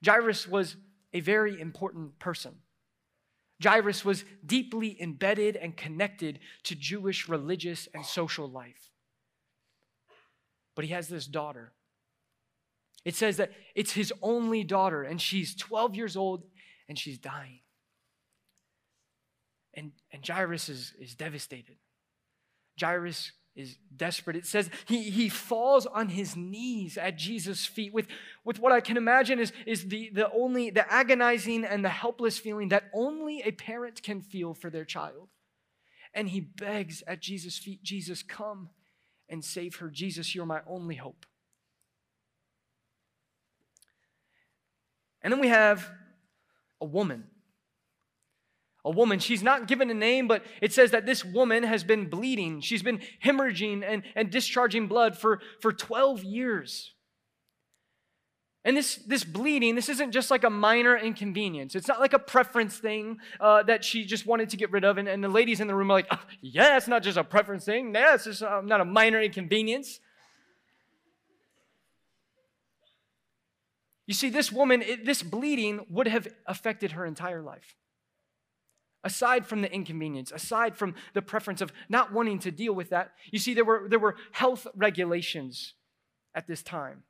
Jairus 0.04 0.48
was 0.48 0.76
a 1.12 1.20
very 1.20 1.60
important 1.60 2.18
person. 2.18 2.56
Jairus 3.62 4.04
was 4.04 4.24
deeply 4.44 5.00
embedded 5.00 5.54
and 5.54 5.76
connected 5.76 6.40
to 6.64 6.74
Jewish 6.74 7.28
religious 7.28 7.88
and 7.94 8.04
social 8.04 8.48
life 8.48 8.91
but 10.74 10.84
he 10.84 10.92
has 10.92 11.08
this 11.08 11.26
daughter. 11.26 11.72
It 13.04 13.16
says 13.16 13.36
that 13.38 13.50
it's 13.74 13.92
his 13.92 14.12
only 14.22 14.64
daughter, 14.64 15.02
and 15.02 15.20
she's 15.20 15.54
12 15.56 15.96
years 15.96 16.16
old 16.16 16.44
and 16.88 16.98
she's 16.98 17.18
dying. 17.18 17.60
And, 19.74 19.92
and 20.12 20.26
Jairus 20.26 20.68
is, 20.68 20.92
is 21.00 21.14
devastated. 21.14 21.76
Jairus 22.78 23.32
is 23.54 23.76
desperate. 23.96 24.36
It 24.36 24.46
says 24.46 24.70
he, 24.86 25.10
he 25.10 25.28
falls 25.28 25.86
on 25.86 26.08
his 26.08 26.36
knees 26.36 26.96
at 26.96 27.16
Jesus' 27.16 27.66
feet 27.66 27.92
with, 27.92 28.06
with 28.44 28.58
what 28.58 28.72
I 28.72 28.80
can 28.80 28.96
imagine 28.96 29.38
is, 29.38 29.52
is 29.66 29.88
the, 29.88 30.10
the 30.12 30.30
only 30.32 30.70
the 30.70 30.90
agonizing 30.90 31.64
and 31.64 31.84
the 31.84 31.90
helpless 31.90 32.38
feeling 32.38 32.68
that 32.70 32.90
only 32.94 33.42
a 33.42 33.52
parent 33.52 34.02
can 34.02 34.20
feel 34.20 34.54
for 34.54 34.70
their 34.70 34.84
child. 34.84 35.28
And 36.14 36.28
he 36.28 36.40
begs 36.40 37.02
at 37.06 37.20
Jesus' 37.20 37.58
feet, 37.58 37.82
Jesus, 37.82 38.22
come 38.22 38.68
and 39.32 39.42
save 39.42 39.76
her. 39.76 39.88
Jesus, 39.88 40.34
you're 40.34 40.46
my 40.46 40.60
only 40.68 40.94
hope. 40.94 41.26
And 45.22 45.32
then 45.32 45.40
we 45.40 45.48
have 45.48 45.90
a 46.80 46.84
woman. 46.84 47.24
A 48.84 48.90
woman, 48.90 49.20
she's 49.20 49.42
not 49.42 49.68
given 49.68 49.90
a 49.90 49.94
name, 49.94 50.28
but 50.28 50.44
it 50.60 50.72
says 50.72 50.90
that 50.90 51.06
this 51.06 51.24
woman 51.24 51.62
has 51.62 51.82
been 51.82 52.10
bleeding. 52.10 52.60
She's 52.60 52.82
been 52.82 53.00
hemorrhaging 53.24 53.82
and, 53.86 54.02
and 54.14 54.30
discharging 54.30 54.88
blood 54.88 55.16
for, 55.16 55.40
for 55.60 55.72
12 55.72 56.24
years. 56.24 56.92
And 58.64 58.76
this, 58.76 58.96
this 58.96 59.24
bleeding, 59.24 59.74
this 59.74 59.88
isn't 59.88 60.12
just 60.12 60.30
like 60.30 60.44
a 60.44 60.50
minor 60.50 60.96
inconvenience. 60.96 61.74
It's 61.74 61.88
not 61.88 61.98
like 61.98 62.12
a 62.12 62.18
preference 62.18 62.78
thing 62.78 63.18
uh, 63.40 63.64
that 63.64 63.84
she 63.84 64.04
just 64.04 64.24
wanted 64.24 64.50
to 64.50 64.56
get 64.56 64.70
rid 64.70 64.84
of. 64.84 64.98
And, 64.98 65.08
and 65.08 65.22
the 65.22 65.28
ladies 65.28 65.60
in 65.60 65.66
the 65.66 65.74
room 65.74 65.90
are 65.90 65.94
like, 65.94 66.06
oh, 66.12 66.20
yeah, 66.40 66.76
it's 66.76 66.86
not 66.86 67.02
just 67.02 67.18
a 67.18 67.24
preference 67.24 67.64
thing. 67.64 67.92
Yeah, 67.92 68.14
it's 68.14 68.24
just 68.24 68.42
uh, 68.42 68.60
not 68.60 68.80
a 68.80 68.84
minor 68.84 69.20
inconvenience. 69.20 69.98
You 74.06 74.14
see, 74.14 74.30
this 74.30 74.52
woman, 74.52 74.82
it, 74.82 75.04
this 75.04 75.24
bleeding 75.24 75.84
would 75.88 76.06
have 76.06 76.28
affected 76.46 76.92
her 76.92 77.04
entire 77.04 77.42
life. 77.42 77.74
Aside 79.02 79.44
from 79.44 79.62
the 79.62 79.72
inconvenience, 79.72 80.30
aside 80.30 80.76
from 80.76 80.94
the 81.14 81.22
preference 81.22 81.60
of 81.60 81.72
not 81.88 82.12
wanting 82.12 82.38
to 82.40 82.52
deal 82.52 82.74
with 82.74 82.90
that, 82.90 83.12
you 83.32 83.40
see, 83.40 83.54
there 83.54 83.64
were, 83.64 83.88
there 83.88 83.98
were 83.98 84.14
health 84.30 84.68
regulations 84.76 85.74
at 86.32 86.46
this 86.46 86.62
time 86.62 87.02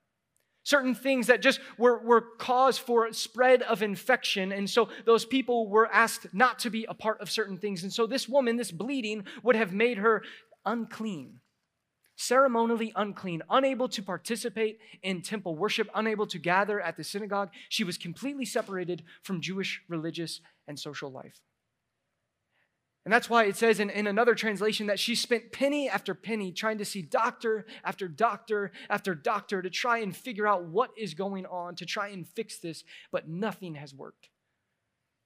certain 0.64 0.94
things 0.94 1.26
that 1.26 1.42
just 1.42 1.60
were, 1.78 1.98
were 2.02 2.20
cause 2.38 2.78
for 2.78 3.12
spread 3.12 3.62
of 3.62 3.82
infection 3.82 4.52
and 4.52 4.68
so 4.68 4.88
those 5.04 5.24
people 5.24 5.68
were 5.68 5.86
asked 5.92 6.26
not 6.32 6.58
to 6.60 6.70
be 6.70 6.84
a 6.88 6.94
part 6.94 7.20
of 7.20 7.30
certain 7.30 7.58
things 7.58 7.82
and 7.82 7.92
so 7.92 8.06
this 8.06 8.28
woman 8.28 8.56
this 8.56 8.70
bleeding 8.70 9.24
would 9.42 9.56
have 9.56 9.72
made 9.72 9.98
her 9.98 10.22
unclean 10.64 11.40
ceremonially 12.16 12.92
unclean, 12.94 13.42
unable 13.50 13.88
to 13.88 14.02
participate 14.02 14.78
in 15.02 15.22
temple 15.22 15.56
worship, 15.56 15.88
unable 15.94 16.26
to 16.26 16.38
gather 16.38 16.80
at 16.80 16.96
the 16.96 17.04
synagogue. 17.04 17.50
She 17.68 17.84
was 17.84 17.98
completely 17.98 18.44
separated 18.44 19.02
from 19.22 19.40
Jewish 19.40 19.82
religious 19.88 20.40
and 20.68 20.78
social 20.78 21.10
life. 21.10 21.40
And 23.04 23.12
that's 23.12 23.28
why 23.28 23.44
it 23.44 23.56
says 23.56 23.80
in, 23.80 23.90
in 23.90 24.06
another 24.06 24.34
translation 24.34 24.86
that 24.86 25.00
she 25.00 25.16
spent 25.16 25.50
penny 25.50 25.88
after 25.88 26.14
penny 26.14 26.52
trying 26.52 26.78
to 26.78 26.84
see 26.84 27.02
doctor 27.02 27.66
after 27.84 28.06
doctor 28.06 28.70
after 28.88 29.14
doctor 29.14 29.60
to 29.60 29.70
try 29.70 29.98
and 29.98 30.16
figure 30.16 30.46
out 30.46 30.66
what 30.66 30.90
is 30.96 31.14
going 31.14 31.44
on, 31.46 31.74
to 31.76 31.86
try 31.86 32.08
and 32.08 32.28
fix 32.28 32.58
this, 32.58 32.84
but 33.10 33.28
nothing 33.28 33.74
has 33.74 33.92
worked. 33.92 34.28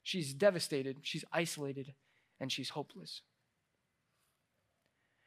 She's 0.03 0.33
devastated, 0.33 0.99
she's 1.03 1.25
isolated, 1.33 1.93
and 2.41 2.51
she's 2.51 2.71
hopeless. 2.71 3.21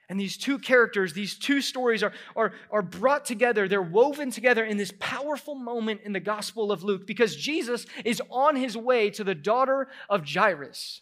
And 0.09 0.19
these 0.19 0.35
two 0.35 0.57
characters, 0.57 1.13
these 1.13 1.37
two 1.37 1.61
stories 1.61 2.01
are, 2.01 2.13
are, 2.35 2.53
are 2.71 2.81
brought 2.81 3.25
together. 3.25 3.67
They're 3.67 3.79
woven 3.79 4.31
together 4.31 4.65
in 4.65 4.77
this 4.77 4.91
powerful 4.99 5.53
moment 5.53 6.01
in 6.03 6.13
the 6.13 6.19
Gospel 6.19 6.71
of 6.71 6.81
Luke 6.81 7.05
because 7.05 7.35
Jesus 7.35 7.85
is 8.03 8.19
on 8.31 8.55
his 8.55 8.75
way 8.75 9.11
to 9.11 9.23
the 9.23 9.35
daughter 9.35 9.87
of 10.09 10.27
Jairus 10.27 11.01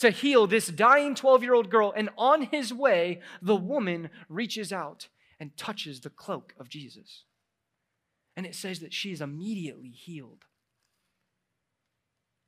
to 0.00 0.10
heal 0.10 0.46
this 0.46 0.68
dying 0.68 1.14
12 1.14 1.42
year 1.42 1.54
old 1.54 1.70
girl. 1.70 1.92
And 1.96 2.10
on 2.18 2.42
his 2.42 2.72
way, 2.72 3.20
the 3.40 3.56
woman 3.56 4.10
reaches 4.28 4.72
out 4.72 5.08
and 5.38 5.56
touches 5.56 6.00
the 6.00 6.10
cloak 6.10 6.54
of 6.58 6.68
Jesus. 6.68 7.24
And 8.36 8.46
it 8.46 8.54
says 8.54 8.80
that 8.80 8.92
she 8.92 9.12
is 9.12 9.20
immediately 9.20 9.90
healed. 9.90 10.44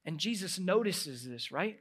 And 0.05 0.19
Jesus 0.19 0.59
notices 0.59 1.29
this, 1.29 1.53
right? 1.53 1.79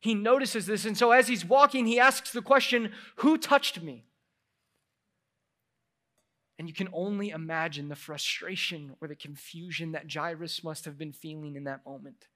He 0.00 0.14
notices 0.14 0.66
this. 0.66 0.84
And 0.84 0.96
so 0.96 1.12
as 1.12 1.28
he's 1.28 1.44
walking, 1.44 1.86
he 1.86 2.00
asks 2.00 2.32
the 2.32 2.42
question, 2.42 2.92
Who 3.16 3.38
touched 3.38 3.82
me? 3.82 4.06
And 6.58 6.68
you 6.68 6.74
can 6.74 6.88
only 6.92 7.30
imagine 7.30 7.88
the 7.88 7.96
frustration 7.96 8.94
or 9.00 9.08
the 9.08 9.16
confusion 9.16 9.92
that 9.92 10.12
Jairus 10.12 10.62
must 10.62 10.84
have 10.84 10.98
been 10.98 11.12
feeling 11.12 11.56
in 11.56 11.64
that 11.64 11.84
moment. 11.86 12.28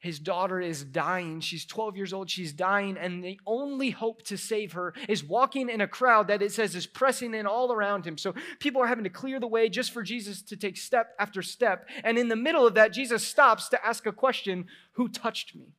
His 0.00 0.20
daughter 0.20 0.60
is 0.60 0.84
dying. 0.84 1.40
She's 1.40 1.66
12 1.66 1.96
years 1.96 2.12
old. 2.12 2.30
She's 2.30 2.52
dying. 2.52 2.96
And 2.96 3.24
the 3.24 3.40
only 3.44 3.90
hope 3.90 4.22
to 4.26 4.36
save 4.36 4.72
her 4.72 4.94
is 5.08 5.24
walking 5.24 5.68
in 5.68 5.80
a 5.80 5.88
crowd 5.88 6.28
that 6.28 6.40
it 6.40 6.52
says 6.52 6.76
is 6.76 6.86
pressing 6.86 7.34
in 7.34 7.46
all 7.46 7.72
around 7.72 8.06
him. 8.06 8.16
So 8.16 8.34
people 8.60 8.80
are 8.80 8.86
having 8.86 9.04
to 9.04 9.10
clear 9.10 9.40
the 9.40 9.48
way 9.48 9.68
just 9.68 9.90
for 9.90 10.04
Jesus 10.04 10.40
to 10.42 10.56
take 10.56 10.76
step 10.76 11.16
after 11.18 11.42
step. 11.42 11.88
And 12.04 12.16
in 12.16 12.28
the 12.28 12.36
middle 12.36 12.64
of 12.64 12.74
that, 12.74 12.92
Jesus 12.92 13.26
stops 13.26 13.68
to 13.70 13.84
ask 13.84 14.06
a 14.06 14.12
question 14.12 14.66
Who 14.92 15.08
touched 15.08 15.56
me? 15.56 15.74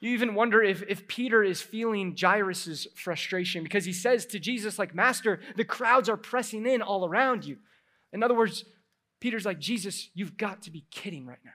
You 0.00 0.12
even 0.12 0.34
wonder 0.34 0.62
if, 0.62 0.82
if 0.88 1.08
Peter 1.08 1.42
is 1.42 1.60
feeling 1.60 2.16
Jairus' 2.18 2.86
frustration 2.94 3.64
because 3.64 3.84
he 3.84 3.92
says 3.92 4.26
to 4.26 4.38
Jesus, 4.38 4.78
like, 4.78 4.94
Master, 4.94 5.40
the 5.56 5.64
crowds 5.64 6.08
are 6.08 6.16
pressing 6.16 6.66
in 6.66 6.82
all 6.82 7.04
around 7.04 7.44
you. 7.44 7.58
In 8.12 8.22
other 8.22 8.36
words, 8.36 8.64
Peter's 9.20 9.44
like, 9.44 9.58
Jesus, 9.58 10.08
you've 10.14 10.36
got 10.36 10.62
to 10.62 10.70
be 10.70 10.84
kidding 10.90 11.26
right 11.26 11.40
now. 11.44 11.50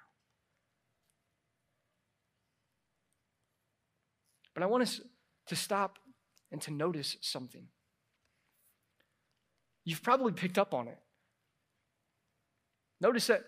But 4.53 4.63
I 4.63 4.67
want 4.67 4.83
us 4.83 5.01
to 5.47 5.55
stop 5.55 5.99
and 6.51 6.61
to 6.61 6.71
notice 6.71 7.17
something. 7.21 7.67
You've 9.85 10.03
probably 10.03 10.31
picked 10.31 10.57
up 10.57 10.73
on 10.73 10.87
it. 10.87 10.97
Notice 13.01 13.27
that 13.27 13.43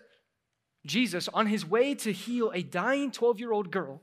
Jesus, 0.84 1.28
on 1.28 1.46
his 1.46 1.64
way 1.64 1.94
to 1.94 2.12
heal 2.12 2.52
a 2.54 2.62
dying 2.62 3.10
12 3.10 3.40
year 3.40 3.52
old 3.52 3.70
girl, 3.70 4.02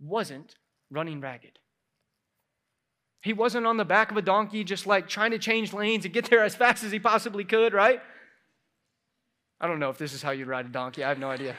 wasn't 0.00 0.54
running 0.90 1.20
ragged. 1.20 1.58
He 3.22 3.32
wasn't 3.34 3.66
on 3.66 3.76
the 3.76 3.84
back 3.84 4.10
of 4.10 4.16
a 4.16 4.22
donkey 4.22 4.64
just 4.64 4.86
like 4.86 5.08
trying 5.08 5.32
to 5.32 5.38
change 5.38 5.72
lanes 5.72 6.06
and 6.06 6.14
get 6.14 6.30
there 6.30 6.42
as 6.42 6.54
fast 6.54 6.82
as 6.84 6.90
he 6.90 6.98
possibly 6.98 7.44
could, 7.44 7.74
right? 7.74 8.00
I 9.60 9.66
don't 9.66 9.78
know 9.78 9.90
if 9.90 9.98
this 9.98 10.14
is 10.14 10.22
how 10.22 10.30
you'd 10.30 10.48
ride 10.48 10.64
a 10.64 10.70
donkey. 10.70 11.04
I 11.04 11.08
have 11.08 11.18
no 11.18 11.30
idea. 11.30 11.54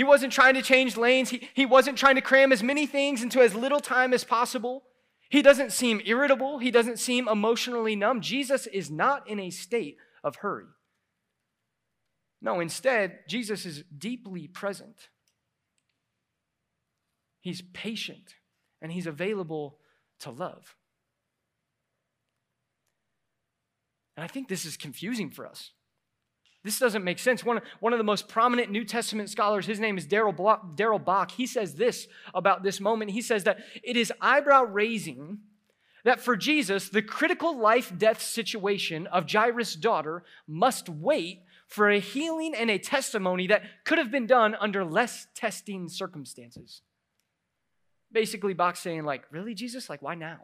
He 0.00 0.04
wasn't 0.04 0.32
trying 0.32 0.54
to 0.54 0.62
change 0.62 0.96
lanes. 0.96 1.28
He, 1.28 1.46
he 1.52 1.66
wasn't 1.66 1.98
trying 1.98 2.14
to 2.14 2.22
cram 2.22 2.52
as 2.52 2.62
many 2.62 2.86
things 2.86 3.22
into 3.22 3.42
as 3.42 3.54
little 3.54 3.80
time 3.80 4.14
as 4.14 4.24
possible. 4.24 4.82
He 5.28 5.42
doesn't 5.42 5.72
seem 5.72 6.00
irritable. 6.06 6.58
He 6.58 6.70
doesn't 6.70 6.98
seem 6.98 7.28
emotionally 7.28 7.94
numb. 7.94 8.22
Jesus 8.22 8.66
is 8.66 8.90
not 8.90 9.28
in 9.28 9.38
a 9.38 9.50
state 9.50 9.98
of 10.24 10.36
hurry. 10.36 10.64
No, 12.40 12.60
instead, 12.60 13.18
Jesus 13.28 13.66
is 13.66 13.84
deeply 13.94 14.48
present. 14.48 15.10
He's 17.42 17.60
patient 17.60 18.36
and 18.80 18.90
he's 18.90 19.06
available 19.06 19.80
to 20.20 20.30
love. 20.30 20.76
And 24.16 24.24
I 24.24 24.28
think 24.28 24.48
this 24.48 24.64
is 24.64 24.78
confusing 24.78 25.28
for 25.28 25.46
us. 25.46 25.72
This 26.62 26.78
doesn't 26.78 27.04
make 27.04 27.18
sense. 27.18 27.42
One, 27.42 27.60
one 27.80 27.92
of 27.94 27.98
the 27.98 28.04
most 28.04 28.28
prominent 28.28 28.70
New 28.70 28.84
Testament 28.84 29.30
scholars, 29.30 29.64
his 29.64 29.80
name 29.80 29.96
is 29.96 30.06
Darrell 30.06 30.32
Bock, 30.32 31.30
he 31.30 31.46
says 31.46 31.74
this 31.74 32.06
about 32.34 32.62
this 32.62 32.80
moment. 32.80 33.12
He 33.12 33.22
says 33.22 33.44
that 33.44 33.60
it 33.82 33.96
is 33.96 34.12
eyebrow 34.20 34.64
raising 34.64 35.38
that 36.04 36.20
for 36.20 36.36
Jesus, 36.36 36.88
the 36.88 37.02
critical 37.02 37.58
life 37.58 37.92
death 37.96 38.22
situation 38.22 39.06
of 39.06 39.30
Jairus' 39.30 39.74
daughter 39.74 40.22
must 40.46 40.88
wait 40.88 41.42
for 41.66 41.88
a 41.88 42.00
healing 42.00 42.54
and 42.54 42.70
a 42.70 42.78
testimony 42.78 43.46
that 43.46 43.62
could 43.84 43.98
have 43.98 44.10
been 44.10 44.26
done 44.26 44.56
under 44.58 44.84
less 44.84 45.28
testing 45.34 45.88
circumstances. 45.88 46.82
Basically, 48.12 48.54
Bach 48.54 48.76
saying, 48.76 49.04
like, 49.04 49.24
really, 49.30 49.54
Jesus? 49.54 49.88
Like, 49.88 50.02
why 50.02 50.14
now? 50.14 50.40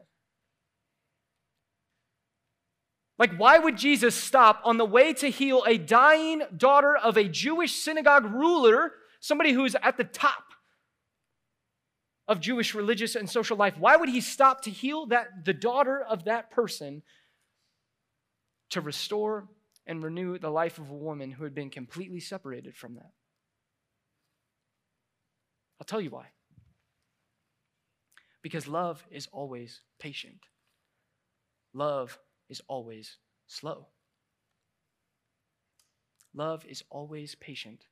Like, 3.19 3.37
why 3.37 3.59
would 3.59 3.79
Jesus 3.79 4.15
stop 4.15 4.61
on 4.65 4.77
the 4.77 4.85
way 4.85 5.15
to 5.15 5.31
heal 5.31 5.65
a 5.67 5.79
dying 5.79 6.43
daughter 6.55 6.95
of 6.97 7.17
a 7.17 7.29
Jewish 7.29 7.75
synagogue 7.75 8.27
ruler, 8.27 8.93
somebody 9.21 9.53
who's 9.53 9.75
at 9.83 9.97
the 9.97 10.05
top 10.05 10.45
of 12.29 12.41
Jewish 12.41 12.75
religious 12.75 13.15
and 13.15 13.29
social 13.29 13.57
life? 13.57 13.79
Why 13.79 13.97
would 13.97 14.11
he 14.11 14.21
stop 14.21 14.63
to 14.63 14.71
heal 14.71 15.07
that, 15.07 15.45
the 15.45 15.55
daughter 15.55 16.03
of 16.03 16.25
that 16.25 16.51
person 16.51 17.03
to 18.71 18.83
restore 18.83 19.49
and 19.87 20.03
renew 20.03 20.39
the 20.39 20.51
life 20.51 20.79
of 20.79 20.91
a 20.91 20.95
woman 20.95 21.31
who 21.31 21.45
had 21.45 21.55
been 21.55 21.71
completely 21.71 22.21
separated 22.21 22.77
from 22.77 22.97
that? 22.97 23.13
I'll 25.81 25.87
tell 25.87 26.01
you 26.01 26.11
why. 26.11 26.27
Because 28.43 28.69
love 28.69 29.05
is 29.11 29.27
always 29.33 29.81
patient. 29.99 30.41
Love 31.73 32.19
is 32.49 32.63
always 32.69 33.19
slow. 33.47 33.87
Love 36.35 36.65
is 36.67 36.83
always 36.91 37.35
patient. 37.35 37.87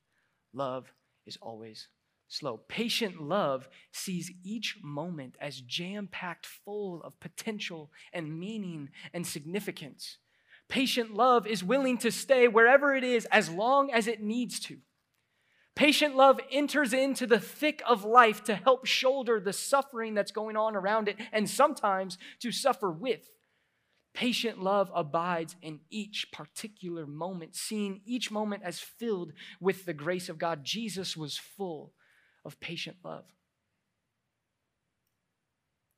Love 0.53 0.93
is 1.25 1.37
always 1.41 1.87
slow. 2.27 2.57
Patient 2.67 3.21
love 3.21 3.67
sees 3.91 4.31
each 4.43 4.77
moment 4.83 5.35
as 5.41 5.61
jam 5.61 6.07
packed 6.11 6.45
full 6.45 7.01
of 7.03 7.19
potential 7.19 7.91
and 8.13 8.39
meaning 8.39 8.89
and 9.13 9.25
significance. 9.25 10.17
Patient 10.67 11.13
love 11.13 11.45
is 11.45 11.63
willing 11.63 11.97
to 11.99 12.11
stay 12.11 12.47
wherever 12.47 12.95
it 12.95 13.03
is 13.03 13.25
as 13.31 13.49
long 13.49 13.91
as 13.91 14.07
it 14.07 14.21
needs 14.21 14.59
to. 14.61 14.77
Patient 15.75 16.15
love 16.15 16.39
enters 16.51 16.93
into 16.93 17.27
the 17.27 17.39
thick 17.39 17.83
of 17.85 18.05
life 18.05 18.43
to 18.45 18.55
help 18.55 18.85
shoulder 18.85 19.39
the 19.39 19.53
suffering 19.53 20.13
that's 20.13 20.31
going 20.31 20.55
on 20.55 20.75
around 20.75 21.09
it 21.09 21.17
and 21.33 21.49
sometimes 21.49 22.17
to 22.39 22.51
suffer 22.51 22.89
with. 22.89 23.29
Patient 24.15 24.63
love 24.63 24.89
abides 24.95 25.57
in 25.61 25.81
each 25.89 26.31
particular 26.31 27.05
moment, 27.05 27.53
seeing 27.53 28.01
each 28.05 28.31
moment 28.31 28.63
as 28.63 28.79
filled 28.79 29.33
with 29.59 29.85
the 29.85 29.93
grace 29.93 30.29
of 30.29 30.37
God. 30.37 30.63
Jesus 30.63 31.17
was 31.17 31.37
full 31.37 31.91
of 32.45 32.59
patient 32.61 32.95
love. 33.03 33.25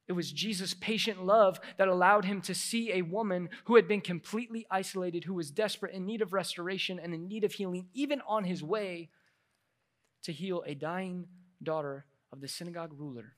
It 0.07 0.13
was 0.13 0.31
Jesus' 0.31 0.73
patient 0.73 1.25
love 1.25 1.59
that 1.77 1.89
allowed 1.89 2.25
him 2.25 2.41
to 2.41 2.55
see 2.55 2.91
a 2.91 3.03
woman 3.03 3.49
who 3.65 3.75
had 3.75 3.87
been 3.87 4.01
completely 4.01 4.65
isolated, 4.71 5.25
who 5.25 5.35
was 5.35 5.51
desperate, 5.51 5.93
in 5.93 6.05
need 6.05 6.23
of 6.23 6.33
restoration 6.33 6.99
and 6.99 7.13
in 7.13 7.27
need 7.27 7.43
of 7.43 7.53
healing, 7.53 7.87
even 7.93 8.21
on 8.27 8.45
his 8.45 8.63
way 8.63 9.09
to 10.23 10.31
heal 10.31 10.63
a 10.65 10.73
dying 10.73 11.27
daughter 11.61 12.05
of 12.33 12.41
the 12.41 12.47
synagogue 12.47 12.93
ruler. 12.97 13.36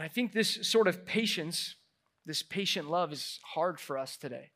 And 0.00 0.06
I 0.06 0.08
think 0.08 0.32
this 0.32 0.66
sort 0.66 0.88
of 0.88 1.04
patience, 1.04 1.74
this 2.24 2.42
patient 2.42 2.90
love, 2.90 3.12
is 3.12 3.38
hard 3.44 3.78
for 3.78 3.98
us 3.98 4.16
today. 4.16 4.50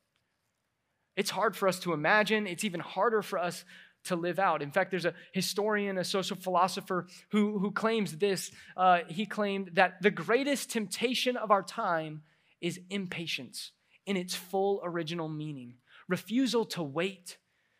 It's 1.15 1.29
hard 1.29 1.55
for 1.55 1.67
us 1.67 1.77
to 1.81 1.93
imagine, 1.93 2.47
it's 2.47 2.63
even 2.63 2.79
harder 2.79 3.21
for 3.21 3.37
us 3.37 3.63
to 4.05 4.15
live 4.15 4.39
out. 4.39 4.63
In 4.63 4.71
fact, 4.71 4.89
there's 4.89 5.05
a 5.05 5.13
historian, 5.33 5.99
a 5.99 6.03
social 6.03 6.35
philosopher 6.35 7.05
who, 7.29 7.59
who 7.59 7.69
claims 7.69 8.17
this. 8.17 8.49
Uh, 8.75 9.01
he 9.07 9.27
claimed 9.27 9.69
that 9.73 10.01
the 10.01 10.09
greatest 10.09 10.71
temptation 10.71 11.37
of 11.37 11.51
our 11.51 11.61
time 11.61 12.23
is 12.59 12.79
impatience 12.89 13.71
in 14.07 14.17
its 14.17 14.33
full 14.33 14.81
original 14.83 15.29
meaning 15.29 15.75
refusal 16.09 16.65
to 16.65 16.81
wait, 16.81 17.37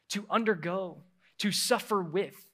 to 0.10 0.28
undergo, 0.30 1.02
to 1.40 1.52
suffer 1.52 2.00
with. 2.00 2.48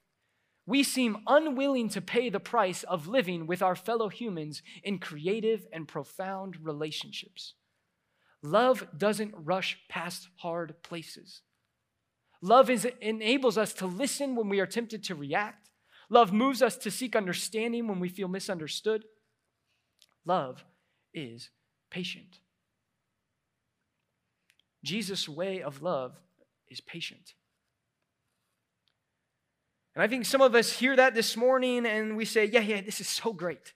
We 0.66 0.82
seem 0.82 1.18
unwilling 1.26 1.88
to 1.90 2.00
pay 2.00 2.30
the 2.30 2.40
price 2.40 2.84
of 2.84 3.08
living 3.08 3.46
with 3.46 3.62
our 3.62 3.74
fellow 3.74 4.08
humans 4.08 4.62
in 4.84 4.98
creative 4.98 5.66
and 5.72 5.88
profound 5.88 6.56
relationships. 6.62 7.54
Love 8.42 8.86
doesn't 8.96 9.34
rush 9.36 9.78
past 9.88 10.28
hard 10.36 10.74
places. 10.82 11.42
Love 12.40 12.70
is, 12.70 12.86
enables 13.00 13.56
us 13.56 13.72
to 13.74 13.86
listen 13.86 14.34
when 14.34 14.48
we 14.48 14.60
are 14.60 14.66
tempted 14.66 15.02
to 15.04 15.14
react. 15.14 15.70
Love 16.08 16.32
moves 16.32 16.60
us 16.60 16.76
to 16.76 16.90
seek 16.90 17.16
understanding 17.16 17.86
when 17.86 18.00
we 18.00 18.08
feel 18.08 18.28
misunderstood. 18.28 19.04
Love 20.24 20.64
is 21.14 21.50
patient. 21.90 22.40
Jesus' 24.84 25.28
way 25.28 25.62
of 25.62 25.82
love 25.82 26.16
is 26.68 26.80
patient. 26.80 27.34
And 29.94 30.02
I 30.02 30.08
think 30.08 30.24
some 30.24 30.40
of 30.40 30.54
us 30.54 30.72
hear 30.72 30.96
that 30.96 31.14
this 31.14 31.36
morning 31.36 31.84
and 31.86 32.16
we 32.16 32.24
say, 32.24 32.46
yeah, 32.46 32.60
yeah, 32.60 32.80
this 32.80 33.00
is 33.00 33.08
so 33.08 33.32
great. 33.32 33.74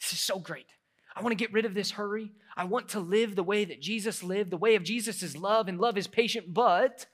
This 0.00 0.12
is 0.12 0.20
so 0.20 0.38
great. 0.38 0.66
I 1.14 1.22
want 1.22 1.32
to 1.32 1.36
get 1.36 1.52
rid 1.52 1.64
of 1.64 1.74
this 1.74 1.90
hurry. 1.92 2.32
I 2.56 2.64
want 2.64 2.88
to 2.90 3.00
live 3.00 3.36
the 3.36 3.42
way 3.42 3.64
that 3.64 3.80
Jesus 3.80 4.22
lived. 4.22 4.50
The 4.50 4.56
way 4.56 4.76
of 4.76 4.82
Jesus 4.82 5.22
is 5.22 5.36
love, 5.36 5.68
and 5.68 5.78
love 5.78 5.98
is 5.98 6.06
patient, 6.06 6.52
but 6.54 7.06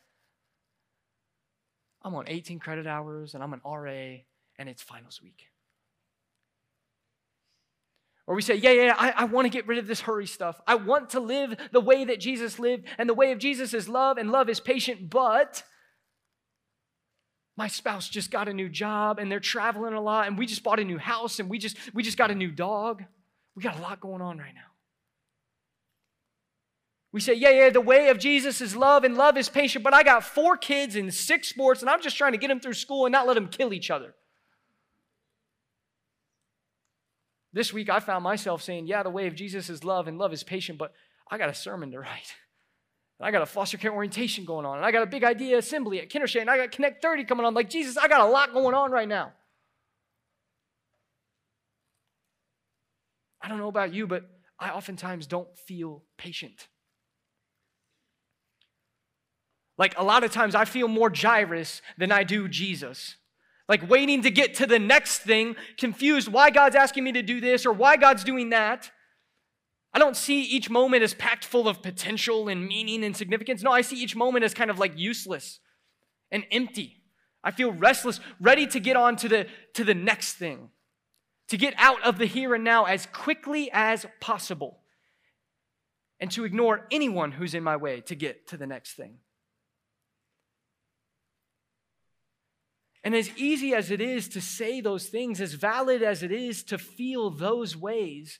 I'm 2.03 2.15
on 2.15 2.29
18 2.29 2.59
credit 2.59 2.87
hours 2.87 3.35
and 3.35 3.43
I'm 3.43 3.55
an 3.55 3.63
RA 3.65 4.19
and 4.59 4.69
it's 4.69 4.83
finals 4.83 5.21
week. 5.23 5.47
Or 8.27 8.35
we 8.35 8.43
say, 8.43 8.55
yeah, 8.55 8.71
yeah, 8.71 8.95
I, 8.97 9.11
I 9.11 9.25
want 9.25 9.47
to 9.47 9.51
get 9.51 9.67
rid 9.67 9.79
of 9.79 9.87
this 9.87 10.03
hurry 10.03 10.27
stuff. 10.27 10.61
I 10.67 10.77
want 10.77 11.11
to 11.11 11.21
live 11.21 11.57
the 11.73 11.81
way 11.81 12.05
that 12.05 12.21
Jesus 12.21 12.59
lived, 12.59 12.87
and 12.97 13.07
the 13.07 13.15
way 13.15 13.33
of 13.33 13.39
Jesus 13.39 13.75
is 13.75 13.87
love, 13.87 14.17
and 14.17 14.31
love 14.31 14.49
is 14.49 14.61
patient, 14.61 15.11
but 15.11 15.63
my 17.57 17.69
spouse 17.69 18.09
just 18.09 18.31
got 18.31 18.49
a 18.49 18.53
new 18.53 18.69
job 18.69 19.19
and 19.19 19.31
they're 19.31 19.41
traveling 19.41 19.95
a 19.95 20.01
lot, 20.01 20.27
and 20.27 20.37
we 20.37 20.47
just 20.47 20.63
bought 20.63 20.81
a 20.81 20.85
new 20.85 20.99
house 20.99 21.39
and 21.39 21.49
we 21.49 21.59
just 21.59 21.77
we 21.95 22.03
just 22.03 22.19
got 22.19 22.31
a 22.31 22.35
new 22.35 22.51
dog. 22.51 23.05
We 23.55 23.63
got 23.63 23.79
a 23.79 23.83
lot 23.83 24.01
going 24.01 24.21
on 24.21 24.39
right 24.39 24.55
now. 24.55 24.75
We 27.13 27.21
say, 27.21 27.35
yeah, 27.35 27.51
yeah, 27.51 27.71
the 27.71 27.81
way 27.81 28.09
of 28.09 28.19
Jesus 28.19 28.61
is 28.61 28.75
love 28.75 29.05
and 29.05 29.17
love 29.17 29.37
is 29.37 29.49
patient, 29.49 29.85
but 29.85 29.95
I 29.95 30.03
got 30.03 30.25
four 30.25 30.57
kids 30.57 30.97
and 30.97 31.15
six 31.15 31.47
sports 31.47 31.81
and 31.81 31.89
I'm 31.89 32.03
just 32.03 32.17
trying 32.17 32.33
to 32.33 32.39
get 32.39 32.49
them 32.49 32.59
through 32.59 32.75
school 32.75 33.07
and 33.07 33.13
not 33.13 33.29
let 33.29 33.35
them 33.35 33.47
kill 33.47 33.73
each 33.73 33.89
other. 33.89 34.17
This 37.53 37.73
week 37.73 37.89
I 37.89 38.01
found 38.01 38.25
myself 38.25 38.63
saying, 38.63 38.89
yeah, 38.89 39.05
the 39.05 39.11
way 39.11 39.29
of 39.29 39.37
Jesus 39.37 39.71
is 39.71 39.85
love 39.85 40.09
and 40.09 40.19
love 40.19 40.33
is 40.33 40.43
patient, 40.43 40.77
but 40.77 40.93
I 41.31 41.39
got 41.39 41.49
a 41.49 41.55
sermon 41.55 41.93
to 41.93 42.01
write. 42.01 42.35
I 43.21 43.31
got 43.31 43.43
a 43.43 43.47
foster 43.47 43.79
care 43.79 43.93
orientation 43.93 44.45
going 44.45 44.67
on, 44.67 44.77
and 44.77 44.85
I 44.85 44.91
got 44.91 45.03
a 45.03 45.07
big 45.07 45.25
idea 45.25 45.57
assembly 45.59 46.01
at 46.01 46.11
Kindershade, 46.11 46.43
and 46.43 46.51
I 46.51 46.57
got 46.57 46.73
Connect 46.73 47.01
30 47.01 47.25
coming 47.25 47.47
on. 47.47 47.55
Like, 47.55 47.71
Jesus, 47.71 47.97
I 47.97 48.09
got 48.09 48.21
a 48.21 48.27
lot 48.27 48.53
going 48.53 48.75
on 48.75 48.91
right 48.91 49.09
now. 49.09 49.33
I 53.41 53.49
don't 53.49 53.59
know 53.59 53.69
about 53.69 53.95
you, 53.95 54.07
but 54.07 54.25
I 54.59 54.71
oftentimes 54.71 55.27
don't 55.27 55.57
feel 55.57 56.03
patient. 56.19 56.69
Like, 59.77 59.99
a 59.99 60.05
lot 60.05 60.25
of 60.25 60.33
times 60.33 60.55
I 60.55 60.65
feel 60.65 60.89
more 60.89 61.11
Jairus 61.15 61.83
than 61.99 62.11
I 62.11 62.25
do 62.25 62.49
Jesus. 62.49 63.17
Like, 63.69 63.89
waiting 63.89 64.23
to 64.23 64.31
get 64.31 64.55
to 64.55 64.67
the 64.67 64.79
next 64.79 65.21
thing, 65.21 65.57
confused 65.79 66.29
why 66.29 66.51
God's 66.51 66.77
asking 66.77 67.05
me 67.05 67.13
to 67.13 67.23
do 67.23 67.41
this 67.41 67.65
or 67.65 67.73
why 67.73 67.97
God's 67.97 68.25
doing 68.25 68.51
that. 68.51 68.91
I 69.95 69.99
don't 70.01 70.17
see 70.17 70.43
each 70.43 70.69
moment 70.69 71.05
as 71.05 71.15
packed 71.15 71.45
full 71.45 71.69
of 71.69 71.81
potential 71.81 72.49
and 72.49 72.67
meaning 72.67 73.05
and 73.05 73.17
significance. 73.17 73.63
No, 73.63 73.71
I 73.71 73.81
see 73.81 73.97
each 73.97 74.17
moment 74.17 74.45
as 74.45 74.53
kind 74.53 74.71
of 74.71 74.79
like 74.79 74.99
useless 74.99 75.61
and 76.33 76.45
empty. 76.51 77.01
I 77.45 77.53
feel 77.53 77.73
restless, 77.73 78.19
ready 78.41 78.67
to 78.67 78.81
get 78.81 78.97
on 78.97 79.17
to 79.17 79.29
the, 79.29 79.47
to 79.75 79.85
the 79.85 79.95
next 79.95 80.35
thing 80.35 80.71
to 81.49 81.57
get 81.57 81.75
out 81.77 82.03
of 82.03 82.19
the 82.19 82.27
here 82.27 82.55
and 82.55 82.65
now 82.65 82.85
as 82.85 83.07
quickly 83.07 83.71
as 83.73 84.07
possible, 84.21 84.81
and 86.19 86.31
to 86.31 86.45
ignore 86.45 86.87
anyone 86.91 87.33
who's 87.33 87.55
in 87.55 87.63
my 87.63 87.77
way 87.77 88.01
to 88.01 88.15
get 88.15 88.49
to 88.49 88.57
the 88.57 88.67
next 88.67 88.95
thing. 88.95 89.19
And 93.03 93.15
as 93.15 93.29
easy 93.37 93.75
as 93.75 93.91
it 93.91 94.01
is 94.01 94.29
to 94.31 94.41
say 94.41 94.81
those 94.81 95.09
things, 95.09 95.41
as 95.41 95.53
valid 95.53 96.03
as 96.03 96.23
it 96.23 96.33
is 96.33 96.63
to 96.65 96.79
feel 96.79 97.29
those 97.29 97.77
ways, 97.77 98.39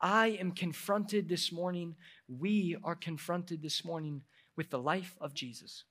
I 0.00 0.28
am 0.40 0.52
confronted 0.52 1.28
this 1.28 1.50
morning, 1.52 1.96
we 2.28 2.76
are 2.84 2.94
confronted 2.94 3.62
this 3.62 3.84
morning 3.84 4.22
with 4.56 4.70
the 4.70 4.78
life 4.78 5.16
of 5.20 5.34
Jesus, 5.34 5.84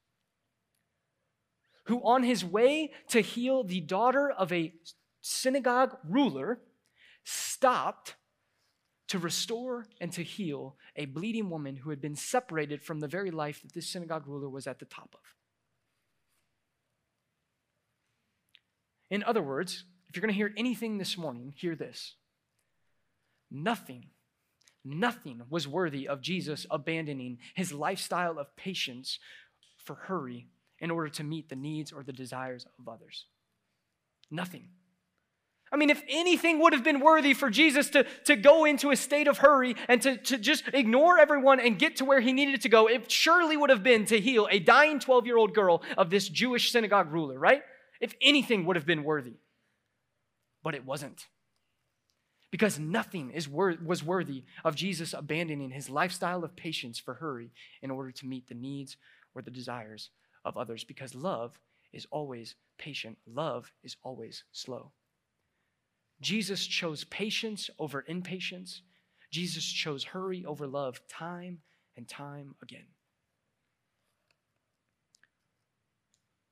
who, 1.86 2.02
on 2.04 2.24
his 2.24 2.46
way 2.46 2.92
to 3.10 3.22
heal 3.22 3.64
the 3.64 3.82
daughter 3.82 4.32
of 4.32 4.52
a 4.52 4.74
synagogue 5.22 5.98
ruler 6.08 6.60
stopped 7.24 8.16
to 9.08 9.20
restore 9.20 9.86
and 10.02 10.12
to 10.14 10.24
heal 10.24 10.76
a 10.96 11.06
bleeding 11.06 11.50
woman 11.50 11.76
who 11.78 11.90
had 11.90 12.02
been 12.02 12.16
separated 12.16 12.82
from 12.82 13.00
the 13.00 13.08
very 13.08 13.32
life 13.32 13.62
that 13.62 13.74
this 13.74 13.88
synagogue 13.88 14.28
ruler 14.28 14.50
was 14.50 14.68
at 14.68 14.80
the 14.80 14.86
top 14.86 15.10
of. 15.14 15.20
In 19.10 19.24
other 19.24 19.44
words, 19.44 19.86
if 20.10 20.16
you're 20.16 20.22
going 20.22 20.34
to 20.34 20.38
hear 20.38 20.54
anything 20.58 20.98
this 20.98 21.18
morning, 21.18 21.54
hear 21.56 21.76
this. 21.76 22.16
Nothing, 23.54 24.08
nothing 24.84 25.44
was 25.48 25.68
worthy 25.68 26.08
of 26.08 26.22
Jesus 26.22 26.66
abandoning 26.72 27.38
his 27.54 27.72
lifestyle 27.72 28.40
of 28.40 28.56
patience 28.56 29.20
for 29.78 29.94
hurry 29.96 30.48
in 30.80 30.90
order 30.90 31.10
to 31.10 31.24
meet 31.24 31.50
the 31.50 31.56
needs 31.56 31.92
or 31.92 32.04
the 32.04 32.12
desires 32.12 32.66
of 32.80 32.90
others. 32.90 33.28
Nothing. 34.32 34.70
I 35.72 35.76
mean, 35.76 35.90
if 35.90 36.04
anything 36.08 36.60
would 36.60 36.74
have 36.74 36.84
been 36.84 37.00
worthy 37.00 37.34
for 37.34 37.50
Jesus 37.50 37.90
to, 37.92 38.06
to 38.26 38.36
go 38.36 38.66
into 38.66 38.92
a 38.92 38.96
state 38.96 39.28
of 39.28 39.40
hurry 39.40 39.76
and 39.88 40.02
to, 40.02 40.18
to 40.18 40.38
just 40.38 40.64
ignore 40.74 41.20
everyone 41.20 41.60
and 41.60 41.80
get 41.80 41.96
to 41.98 42.06
where 42.06 42.20
he 42.20 42.34
needed 42.34 42.62
to 42.62 42.70
go, 42.70 42.88
it 42.88 43.12
surely 43.12 43.56
would 43.56 43.70
have 43.70 43.82
been 43.82 44.06
to 44.06 44.20
heal 44.20 44.48
a 44.52 44.60
dying 44.60 45.00
12 45.00 45.26
year 45.26 45.38
old 45.38 45.54
girl 45.54 45.82
of 45.98 46.10
this 46.10 46.28
Jewish 46.28 46.72
synagogue 46.72 47.12
ruler, 47.12 47.40
right? 47.40 47.64
If 48.02 48.14
anything 48.22 48.66
would 48.66 48.76
have 48.76 48.86
been 48.86 49.04
worthy. 49.04 49.34
But 50.64 50.76
it 50.76 50.86
wasn't. 50.86 51.28
Because 52.54 52.78
nothing 52.78 53.32
is 53.32 53.50
wor- 53.50 53.80
was 53.84 54.04
worthy 54.04 54.44
of 54.64 54.76
Jesus 54.76 55.16
abandoning 55.16 55.72
his 55.72 55.90
lifestyle 55.90 56.44
of 56.44 56.56
patience 56.56 57.00
for 57.00 57.16
hurry 57.16 57.50
in 57.82 57.90
order 57.90 58.12
to 58.12 58.28
meet 58.28 58.48
the 58.48 58.54
needs 58.54 58.96
or 59.34 59.42
the 59.42 59.50
desires 59.50 60.12
of 60.46 60.56
others. 60.56 60.84
Because 60.84 61.16
love 61.16 61.60
is 61.94 62.06
always 62.12 62.54
patient, 62.78 63.18
love 63.26 63.72
is 63.84 63.98
always 64.04 64.44
slow. 64.52 64.92
Jesus 66.22 66.68
chose 66.68 67.06
patience 67.06 67.72
over 67.80 68.06
impatience. 68.08 68.84
Jesus 69.32 69.66
chose 69.66 70.04
hurry 70.04 70.46
over 70.46 70.68
love 70.68 71.02
time 71.08 71.58
and 71.98 72.08
time 72.08 72.54
again. 72.62 72.86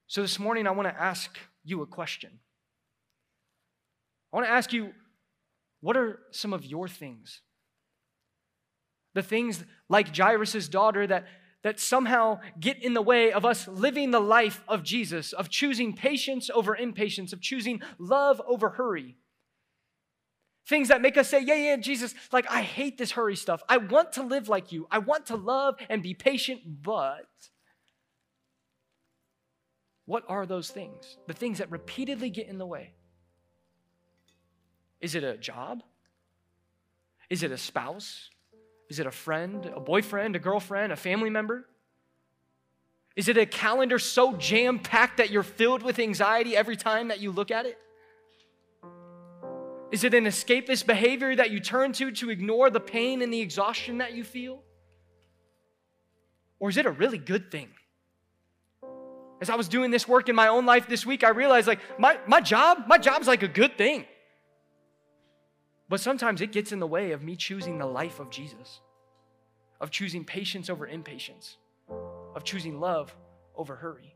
So 0.08 0.24
this 0.24 0.40
morning, 0.40 0.66
I 0.66 0.72
want 0.72 0.88
to 0.88 1.00
ask 1.00 1.38
you 1.64 1.84
a 1.84 1.86
question. 1.86 2.40
I 4.34 4.38
want 4.38 4.48
to 4.48 4.52
ask 4.52 4.74
you 4.74 4.94
what 5.82 5.98
are 5.98 6.20
some 6.32 6.54
of 6.54 6.64
your 6.64 6.88
things? 6.88 7.42
The 9.14 9.24
things 9.24 9.66
like 9.90 10.16
Jairus' 10.16 10.70
daughter 10.70 11.06
that, 11.06 11.26
that 11.64 11.80
somehow 11.80 12.40
get 12.60 12.82
in 12.82 12.94
the 12.94 13.02
way 13.02 13.34
of 13.34 13.44
us 13.44 13.68
living 13.68 14.12
the 14.12 14.22
life 14.22 14.64
of 14.68 14.84
Jesus, 14.84 15.34
of 15.34 15.50
choosing 15.50 15.94
patience 15.94 16.50
over 16.54 16.76
impatience, 16.76 17.34
of 17.34 17.42
choosing 17.42 17.82
love 18.00 18.42
over 18.48 18.70
hurry. 18.70 19.18
Things 20.68 20.88
that 20.90 21.02
make 21.02 21.18
us 21.18 21.28
say, 21.28 21.42
yeah, 21.42 21.56
yeah, 21.56 21.76
Jesus, 21.76 22.14
like, 22.32 22.50
I 22.50 22.62
hate 22.62 22.98
this 22.98 23.12
hurry 23.12 23.36
stuff. 23.36 23.62
I 23.68 23.78
want 23.78 24.14
to 24.14 24.24
live 24.24 24.48
like 24.48 24.72
you. 24.72 24.88
I 24.92 25.00
want 25.00 25.26
to 25.26 25.36
love 25.36 25.76
and 25.90 26.04
be 26.04 26.14
patient, 26.14 26.62
but 26.84 27.26
what 30.06 30.24
are 30.30 30.46
those 30.46 30.70
things? 30.70 31.18
The 31.28 31.34
things 31.34 31.58
that 31.58 31.72
repeatedly 31.72 32.30
get 32.30 32.48
in 32.48 32.60
the 32.60 32.66
way. 32.66 32.94
Is 35.02 35.16
it 35.16 35.24
a 35.24 35.36
job? 35.36 35.84
Is 37.30 37.44
it 37.44 37.52
a 37.52 37.58
spouse? 37.58 38.30
Is 38.90 39.00
it 39.00 39.08
a 39.08 39.12
friend, 39.12 39.66
a 39.66 39.80
boyfriend, 39.80 40.36
a 40.36 40.40
girlfriend, 40.40 40.92
a 40.92 40.96
family 40.96 41.30
member? 41.30 41.66
Is 43.16 43.28
it 43.28 43.38
a 43.38 43.46
calendar 43.46 44.00
so 44.00 44.34
jam 44.34 44.80
packed 44.80 45.18
that 45.18 45.32
you're 45.32 45.44
filled 45.44 45.84
with 45.84 46.00
anxiety 46.00 46.56
every 46.56 46.78
time 46.78 47.10
that 47.10 47.20
you 47.20 47.32
look 47.32 47.52
at 47.52 47.66
it? 47.66 47.78
Is 49.92 50.06
it 50.06 50.14
an 50.14 50.26
escapist 50.26 50.86
behavior 50.86 51.36
that 51.36 51.52
you 51.52 51.60
turn 51.60 51.92
to 51.94 52.12
to 52.12 52.30
ignore 52.30 52.70
the 52.70 52.80
pain 52.80 53.22
and 53.22 53.34
the 53.34 53.42
exhaustion 53.42 53.98
that 53.98 54.14
you 54.14 54.24
feel? 54.24 54.62
Or 56.60 56.70
is 56.70 56.78
it 56.78 56.86
a 56.86 56.92
really 56.92 57.18
good 57.18 57.52
thing? 57.52 57.70
As 59.42 59.50
I 59.50 59.56
was 59.56 59.68
doing 59.68 59.92
this 59.92 60.08
work 60.08 60.30
in 60.30 60.36
my 60.36 60.48
own 60.48 60.66
life 60.66 60.88
this 60.88 61.06
week, 61.06 61.24
I 61.24 61.30
realized 61.30 61.68
like 61.68 61.80
my, 62.00 62.18
my 62.28 62.40
job, 62.40 62.84
my 62.88 62.98
job's 62.98 63.28
like 63.28 63.44
a 63.44 63.48
good 63.48 63.78
thing. 63.78 64.06
But 65.92 66.00
sometimes 66.00 66.40
it 66.40 66.54
gets 66.54 66.72
in 66.72 66.80
the 66.80 66.88
way 66.88 67.12
of 67.12 67.22
me 67.22 67.36
choosing 67.36 67.78
the 67.78 67.86
life 67.86 68.22
of 68.22 68.30
Jesus, 68.30 68.80
of 69.82 69.92
choosing 69.92 70.24
patience 70.24 70.70
over 70.70 70.88
impatience, 70.88 71.58
of 72.34 72.46
choosing 72.46 72.80
love 72.80 73.14
over 73.58 73.76
hurry. 73.76 74.16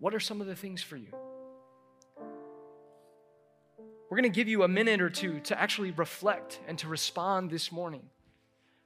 What 0.00 0.16
are 0.16 0.18
some 0.18 0.40
of 0.40 0.48
the 0.48 0.56
things 0.56 0.82
for 0.82 0.96
you? 0.96 1.14
We're 4.10 4.16
going 4.16 4.24
to 4.24 4.36
give 4.36 4.48
you 4.48 4.64
a 4.64 4.68
minute 4.68 5.00
or 5.00 5.08
two 5.08 5.38
to 5.44 5.60
actually 5.60 5.92
reflect 5.92 6.58
and 6.66 6.76
to 6.80 6.88
respond 6.88 7.52
this 7.52 7.70
morning. 7.70 8.10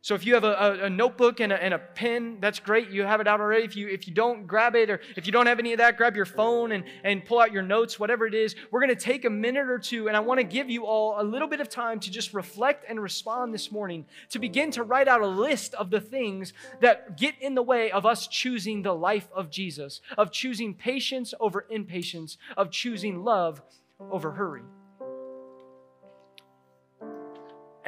So 0.00 0.14
if 0.14 0.24
you 0.24 0.34
have 0.34 0.44
a, 0.44 0.52
a, 0.52 0.84
a 0.84 0.90
notebook 0.90 1.40
and 1.40 1.52
a, 1.52 1.62
and 1.62 1.74
a, 1.74 1.78
pen, 1.78 2.38
that's 2.40 2.60
great. 2.60 2.90
You 2.90 3.02
have 3.02 3.20
it 3.20 3.26
out 3.26 3.40
already. 3.40 3.64
If 3.64 3.74
you, 3.74 3.88
if 3.88 4.06
you 4.06 4.14
don't, 4.14 4.46
grab 4.46 4.76
it. 4.76 4.90
Or 4.90 5.00
if 5.16 5.26
you 5.26 5.32
don't 5.32 5.46
have 5.46 5.58
any 5.58 5.72
of 5.72 5.78
that, 5.78 5.96
grab 5.96 6.14
your 6.14 6.24
phone 6.24 6.70
and, 6.70 6.84
and 7.02 7.24
pull 7.24 7.40
out 7.40 7.50
your 7.50 7.64
notes, 7.64 7.98
whatever 7.98 8.24
it 8.24 8.34
is. 8.34 8.54
We're 8.70 8.80
going 8.80 8.94
to 8.94 9.02
take 9.02 9.24
a 9.24 9.30
minute 9.30 9.68
or 9.68 9.78
two, 9.78 10.06
and 10.06 10.16
I 10.16 10.20
want 10.20 10.38
to 10.38 10.44
give 10.44 10.70
you 10.70 10.86
all 10.86 11.20
a 11.20 11.24
little 11.24 11.48
bit 11.48 11.60
of 11.60 11.68
time 11.68 11.98
to 12.00 12.10
just 12.12 12.32
reflect 12.32 12.84
and 12.88 13.02
respond 13.02 13.52
this 13.52 13.72
morning, 13.72 14.06
to 14.30 14.38
begin 14.38 14.70
to 14.72 14.84
write 14.84 15.08
out 15.08 15.20
a 15.20 15.26
list 15.26 15.74
of 15.74 15.90
the 15.90 16.00
things 16.00 16.52
that 16.80 17.18
get 17.18 17.34
in 17.40 17.56
the 17.56 17.62
way 17.62 17.90
of 17.90 18.06
us 18.06 18.28
choosing 18.28 18.82
the 18.82 18.94
life 18.94 19.28
of 19.34 19.50
Jesus, 19.50 20.00
of 20.16 20.30
choosing 20.30 20.74
patience 20.74 21.34
over 21.40 21.66
impatience, 21.70 22.38
of 22.56 22.70
choosing 22.70 23.24
love 23.24 23.60
over 23.98 24.30
hurry. 24.30 24.62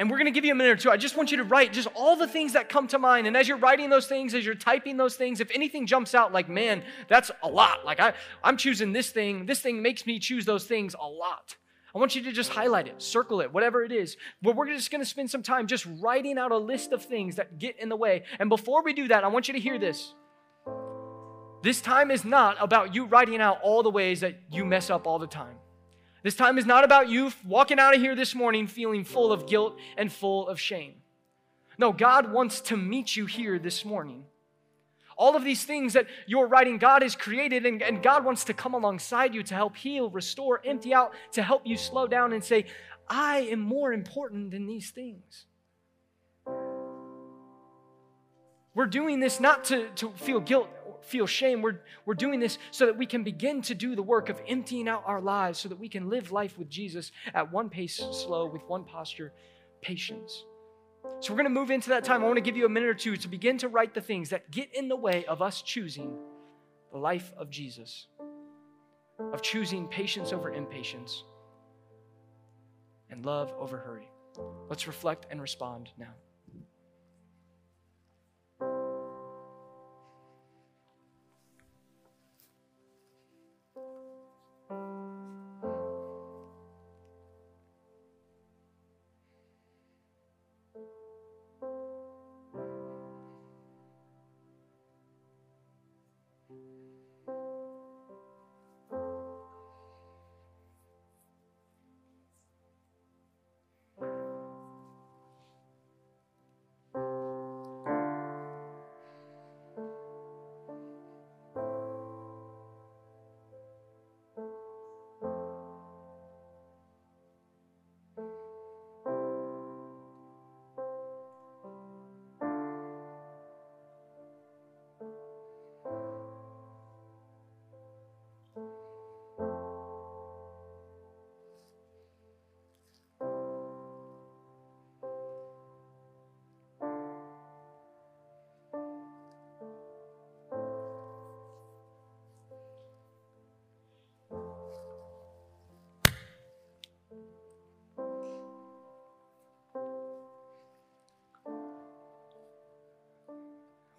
And 0.01 0.09
we're 0.09 0.17
going 0.17 0.25
to 0.25 0.31
give 0.31 0.45
you 0.45 0.51
a 0.51 0.55
minute 0.55 0.71
or 0.71 0.75
two. 0.77 0.89
I 0.89 0.97
just 0.97 1.15
want 1.15 1.29
you 1.29 1.37
to 1.37 1.43
write 1.43 1.73
just 1.73 1.87
all 1.93 2.15
the 2.15 2.27
things 2.27 2.53
that 2.53 2.69
come 2.69 2.87
to 2.87 2.97
mind. 2.97 3.27
And 3.27 3.37
as 3.37 3.47
you're 3.47 3.59
writing 3.59 3.91
those 3.91 4.07
things, 4.07 4.33
as 4.33 4.43
you're 4.43 4.55
typing 4.55 4.97
those 4.97 5.15
things, 5.15 5.39
if 5.39 5.51
anything 5.53 5.85
jumps 5.85 6.15
out 6.15 6.33
like, 6.33 6.49
man, 6.49 6.81
that's 7.07 7.29
a 7.43 7.47
lot. 7.47 7.85
Like 7.85 7.99
I, 7.99 8.13
I'm 8.43 8.57
choosing 8.57 8.93
this 8.93 9.11
thing. 9.11 9.45
This 9.45 9.59
thing 9.59 9.83
makes 9.83 10.07
me 10.07 10.17
choose 10.17 10.43
those 10.43 10.65
things 10.65 10.95
a 10.99 11.05
lot. 11.05 11.55
I 11.93 11.99
want 11.99 12.15
you 12.15 12.23
to 12.23 12.31
just 12.31 12.49
highlight 12.49 12.87
it, 12.87 12.99
circle 12.99 13.41
it, 13.41 13.53
whatever 13.53 13.83
it 13.83 13.91
is. 13.91 14.17
But 14.41 14.55
we're 14.55 14.69
just 14.69 14.89
going 14.89 15.03
to 15.03 15.07
spend 15.07 15.29
some 15.29 15.43
time 15.43 15.67
just 15.67 15.85
writing 15.99 16.39
out 16.39 16.51
a 16.51 16.57
list 16.57 16.93
of 16.93 17.05
things 17.05 17.35
that 17.35 17.59
get 17.59 17.79
in 17.79 17.87
the 17.87 17.95
way. 17.95 18.23
And 18.39 18.49
before 18.49 18.81
we 18.81 18.93
do 18.93 19.07
that, 19.09 19.23
I 19.23 19.27
want 19.27 19.49
you 19.49 19.53
to 19.53 19.59
hear 19.59 19.77
this. 19.77 20.15
This 21.61 21.79
time 21.79 22.09
is 22.09 22.25
not 22.25 22.57
about 22.59 22.95
you 22.95 23.05
writing 23.05 23.39
out 23.39 23.59
all 23.61 23.83
the 23.83 23.91
ways 23.91 24.21
that 24.21 24.39
you 24.51 24.65
mess 24.65 24.89
up 24.89 25.05
all 25.05 25.19
the 25.19 25.27
time. 25.27 25.57
This 26.23 26.35
time 26.35 26.57
is 26.57 26.65
not 26.65 26.83
about 26.83 27.09
you 27.09 27.31
walking 27.45 27.79
out 27.79 27.95
of 27.95 28.01
here 28.01 28.15
this 28.15 28.35
morning 28.35 28.67
feeling 28.67 29.03
full 29.03 29.31
of 29.31 29.47
guilt 29.47 29.77
and 29.97 30.11
full 30.11 30.47
of 30.47 30.59
shame. 30.59 30.93
No, 31.77 31.91
God 31.91 32.31
wants 32.31 32.61
to 32.61 32.77
meet 32.77 33.15
you 33.15 33.25
here 33.25 33.57
this 33.57 33.83
morning. 33.83 34.25
All 35.17 35.35
of 35.35 35.43
these 35.43 35.63
things 35.63 35.93
that 35.93 36.07
you're 36.27 36.47
writing, 36.47 36.77
God 36.77 37.01
has 37.01 37.15
created, 37.15 37.65
and, 37.65 37.81
and 37.81 38.01
God 38.03 38.23
wants 38.23 38.43
to 38.45 38.53
come 38.53 38.73
alongside 38.73 39.33
you 39.33 39.43
to 39.43 39.55
help 39.55 39.75
heal, 39.75 40.09
restore, 40.09 40.61
empty 40.63 40.93
out, 40.93 41.13
to 41.33 41.41
help 41.41 41.65
you 41.65 41.77
slow 41.77 42.07
down 42.07 42.33
and 42.33 42.43
say, 42.43 42.65
I 43.07 43.39
am 43.51 43.59
more 43.59 43.93
important 43.93 44.51
than 44.51 44.67
these 44.67 44.89
things. 44.89 45.45
We're 48.73 48.85
doing 48.85 49.19
this 49.19 49.39
not 49.39 49.65
to, 49.65 49.89
to 49.95 50.11
feel 50.11 50.39
guilt 50.39 50.69
feel 51.01 51.27
shame. 51.27 51.61
We're, 51.61 51.79
we're 52.05 52.13
doing 52.13 52.39
this 52.39 52.57
so 52.71 52.85
that 52.85 52.97
we 52.97 53.05
can 53.05 53.23
begin 53.23 53.61
to 53.63 53.75
do 53.75 53.95
the 53.95 54.03
work 54.03 54.29
of 54.29 54.41
emptying 54.47 54.87
out 54.87 55.03
our 55.05 55.21
lives 55.21 55.59
so 55.59 55.69
that 55.69 55.79
we 55.79 55.89
can 55.89 56.09
live 56.09 56.31
life 56.31 56.57
with 56.57 56.69
Jesus 56.69 57.11
at 57.33 57.51
one 57.51 57.69
pace 57.69 57.95
slow, 57.95 58.45
with 58.45 58.63
one 58.67 58.83
posture, 58.83 59.33
patience. 59.81 60.45
So 61.19 61.33
we're 61.33 61.37
going 61.37 61.53
to 61.53 61.59
move 61.59 61.71
into 61.71 61.89
that 61.89 62.03
time. 62.03 62.21
I 62.21 62.25
want 62.25 62.37
to 62.37 62.41
give 62.41 62.57
you 62.57 62.65
a 62.65 62.69
minute 62.69 62.89
or 62.89 62.93
two 62.93 63.17
to 63.17 63.27
begin 63.27 63.57
to 63.59 63.67
write 63.67 63.93
the 63.93 64.01
things 64.01 64.29
that 64.29 64.51
get 64.51 64.73
in 64.75 64.87
the 64.87 64.95
way 64.95 65.25
of 65.25 65.41
us 65.41 65.61
choosing 65.61 66.17
the 66.91 66.97
life 66.97 67.31
of 67.37 67.49
Jesus, 67.49 68.07
of 69.33 69.41
choosing 69.41 69.87
patience 69.87 70.33
over 70.33 70.51
impatience 70.51 71.23
and 73.09 73.25
love 73.25 73.53
over 73.59 73.77
hurry. 73.77 74.09
Let's 74.69 74.87
reflect 74.87 75.25
and 75.29 75.41
respond 75.41 75.89
now. 75.97 76.13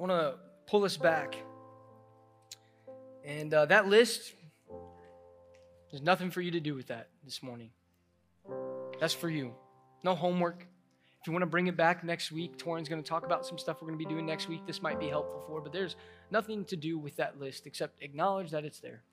Want 0.03 0.11
to 0.11 0.35
pull 0.67 0.85
us 0.85 0.97
back. 0.97 1.37
And 3.25 3.55
uh, 3.55 3.67
that 3.67 3.87
list, 3.87 4.33
there's 5.91 6.03
nothing 6.03 6.33
for 6.33 6.41
you 6.41 6.51
to 6.51 6.61
do 6.61 6.75
with 6.75 6.89
that 6.89 7.11
this 7.25 7.41
morning. 7.41 7.71
That's 8.99 9.15
for 9.15 9.31
you. 9.31 9.55
No 10.03 10.17
homework. 10.17 10.67
If 11.21 11.29
you 11.29 11.33
want 11.33 11.43
to 11.43 11.47
bring 11.47 11.69
it 11.69 11.77
back 11.77 12.03
next 12.03 12.33
week, 12.33 12.59
Torin's 12.59 12.89
going 12.89 13.01
to 13.01 13.09
talk 13.09 13.25
about 13.25 13.47
some 13.47 13.59
stuff 13.59 13.81
we're 13.81 13.87
going 13.87 13.99
to 14.01 14.05
be 14.05 14.13
doing 14.13 14.27
next 14.27 14.49
week. 14.49 14.67
This 14.67 14.83
might 14.83 14.99
be 14.99 15.07
helpful 15.07 15.45
for, 15.47 15.61
but 15.61 15.73
there's 15.73 15.95
nothing 16.33 16.65
to 16.65 16.77
do 16.77 16.99
with 16.99 17.15
that 17.17 17.39
list 17.39 17.69
except 17.69 18.03
acknowledge 18.03 18.51
that 18.51 18.65
it's 18.65 18.81
there. 18.81 19.05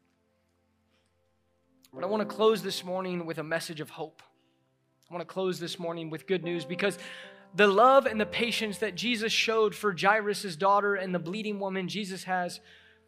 But 1.93 2.03
I 2.03 2.07
want 2.07 2.27
to 2.27 2.35
close 2.35 2.63
this 2.63 2.83
morning 2.83 3.27
with 3.27 3.37
a 3.37 3.43
message 3.43 3.79
of 3.79 3.91
hope. 3.91 4.23
I 5.07 5.13
want 5.13 5.21
to 5.21 5.31
close 5.31 5.59
this 5.59 5.77
morning 5.77 6.09
with 6.09 6.25
good 6.25 6.43
news 6.43 6.65
because 6.65 6.97
the 7.55 7.67
love 7.67 8.05
and 8.05 8.19
the 8.19 8.25
patience 8.25 8.79
that 8.79 8.95
Jesus 8.95 9.31
showed 9.31 9.73
for 9.73 9.95
Jairus' 9.99 10.55
daughter 10.55 10.95
and 10.95 11.13
the 11.13 11.19
bleeding 11.19 11.59
woman, 11.59 11.87
Jesus 11.87 12.23
has 12.25 12.59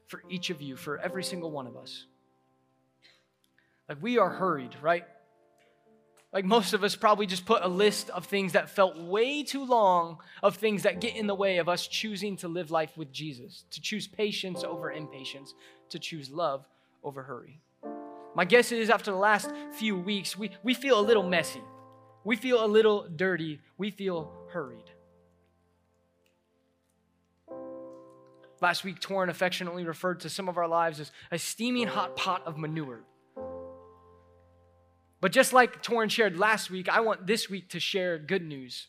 for 0.08 0.24
each 0.30 0.50
of 0.50 0.62
you, 0.62 0.76
for 0.76 0.98
every 1.00 1.24
single 1.24 1.52
one 1.52 1.68
of 1.68 1.78
us. 1.78 2.06
Like 3.88 4.02
we 4.02 4.18
are 4.18 4.30
hurried, 4.30 4.76
right? 4.82 5.06
Like 6.34 6.46
most 6.46 6.74
of 6.74 6.84
us 6.84 6.96
probably 6.96 7.26
just 7.26 7.46
put 7.46 7.62
a 7.62 7.68
list 7.68 8.10
of 8.10 8.26
things 8.26 8.54
that 8.54 8.70
felt 8.70 8.98
way 8.98 9.44
too 9.44 9.66
long, 9.66 10.20
of 10.42 10.56
things 10.56 10.84
that 10.84 11.02
get 11.02 11.16
in 11.16 11.28
the 11.28 11.36
way 11.36 11.58
of 11.58 11.68
us 11.68 11.88
choosing 11.88 12.38
to 12.38 12.48
live 12.48 12.72
life 12.72 12.98
with 12.98 13.12
Jesus, 13.12 13.66
to 13.72 13.82
choose 13.82 14.08
patience 14.08 14.64
over 14.64 14.92
impatience, 14.92 15.54
to 15.90 16.00
choose 16.00 16.30
love 16.30 16.66
over 17.04 17.24
hurry. 17.24 17.60
My 18.34 18.46
guess 18.46 18.72
is 18.72 18.90
after 18.90 19.12
the 19.12 19.18
last 19.18 19.52
few 19.74 19.98
weeks, 19.98 20.38
we, 20.38 20.52
we 20.64 20.74
feel 20.74 20.98
a 20.98 21.02
little 21.02 21.24
messy. 21.24 21.62
We 22.24 22.36
feel 22.36 22.64
a 22.64 22.68
little 22.68 23.08
dirty. 23.08 23.60
We 23.78 23.92
feel 23.92 24.32
hurried. 24.52 24.92
Last 28.62 28.84
week, 28.84 29.00
Torin 29.00 29.30
affectionately 29.30 29.86
referred 29.86 30.20
to 30.20 30.30
some 30.30 30.48
of 30.48 30.58
our 30.58 30.68
lives 30.68 31.00
as 31.00 31.12
a 31.32 31.40
steaming 31.40 31.88
hot 31.88 32.16
pot 32.16 32.44
of 32.46 32.60
manure. 32.60 33.02
But 35.20 35.32
just 35.32 35.52
like 35.52 35.82
Torin 35.82 36.12
shared 36.12 36.38
last 36.38 36.70
week, 36.70 36.88
I 36.88 37.00
want 37.00 37.26
this 37.26 37.50
week 37.50 37.70
to 37.70 37.80
share 37.80 38.20
good 38.20 38.44
news, 38.44 38.88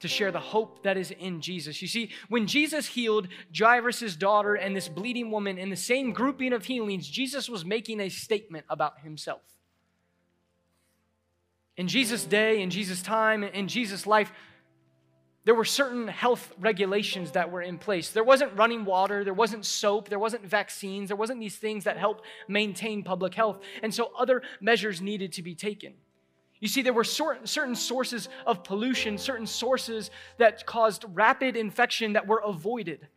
to 0.00 0.08
share 0.08 0.32
the 0.32 0.40
hope 0.40 0.84
that 0.84 0.96
is 0.96 1.10
in 1.10 1.42
Jesus. 1.42 1.82
You 1.82 1.88
see, 1.88 2.10
when 2.30 2.46
Jesus 2.46 2.86
healed 2.86 3.28
Jairus' 3.54 4.16
daughter 4.16 4.54
and 4.54 4.74
this 4.74 4.88
bleeding 4.88 5.30
woman 5.30 5.58
in 5.58 5.68
the 5.68 5.76
same 5.76 6.12
grouping 6.12 6.54
of 6.54 6.64
healings, 6.64 7.06
Jesus 7.06 7.48
was 7.48 7.62
making 7.62 8.00
a 8.00 8.08
statement 8.08 8.64
about 8.70 9.00
himself. 9.00 9.42
In 11.80 11.88
Jesus' 11.88 12.26
day, 12.26 12.60
in 12.60 12.68
Jesus' 12.68 13.00
time, 13.00 13.42
in 13.42 13.66
Jesus' 13.66 14.06
life, 14.06 14.30
there 15.46 15.54
were 15.54 15.64
certain 15.64 16.08
health 16.08 16.52
regulations 16.60 17.30
that 17.30 17.50
were 17.50 17.62
in 17.62 17.78
place. 17.78 18.10
There 18.10 18.22
wasn't 18.22 18.54
running 18.54 18.84
water, 18.84 19.24
there 19.24 19.32
wasn't 19.32 19.64
soap, 19.64 20.10
there 20.10 20.18
wasn't 20.18 20.44
vaccines, 20.44 21.08
there 21.08 21.16
wasn't 21.16 21.40
these 21.40 21.56
things 21.56 21.84
that 21.84 21.96
help 21.96 22.20
maintain 22.48 23.02
public 23.02 23.32
health. 23.32 23.60
And 23.82 23.94
so 23.94 24.12
other 24.18 24.42
measures 24.60 25.00
needed 25.00 25.32
to 25.32 25.42
be 25.42 25.54
taken. 25.54 25.94
You 26.60 26.68
see, 26.68 26.82
there 26.82 26.92
were 26.92 27.02
certain 27.02 27.74
sources 27.74 28.28
of 28.44 28.62
pollution, 28.62 29.16
certain 29.16 29.46
sources 29.46 30.10
that 30.36 30.66
caused 30.66 31.06
rapid 31.14 31.56
infection 31.56 32.12
that 32.12 32.26
were 32.26 32.42
avoided. 32.44 33.08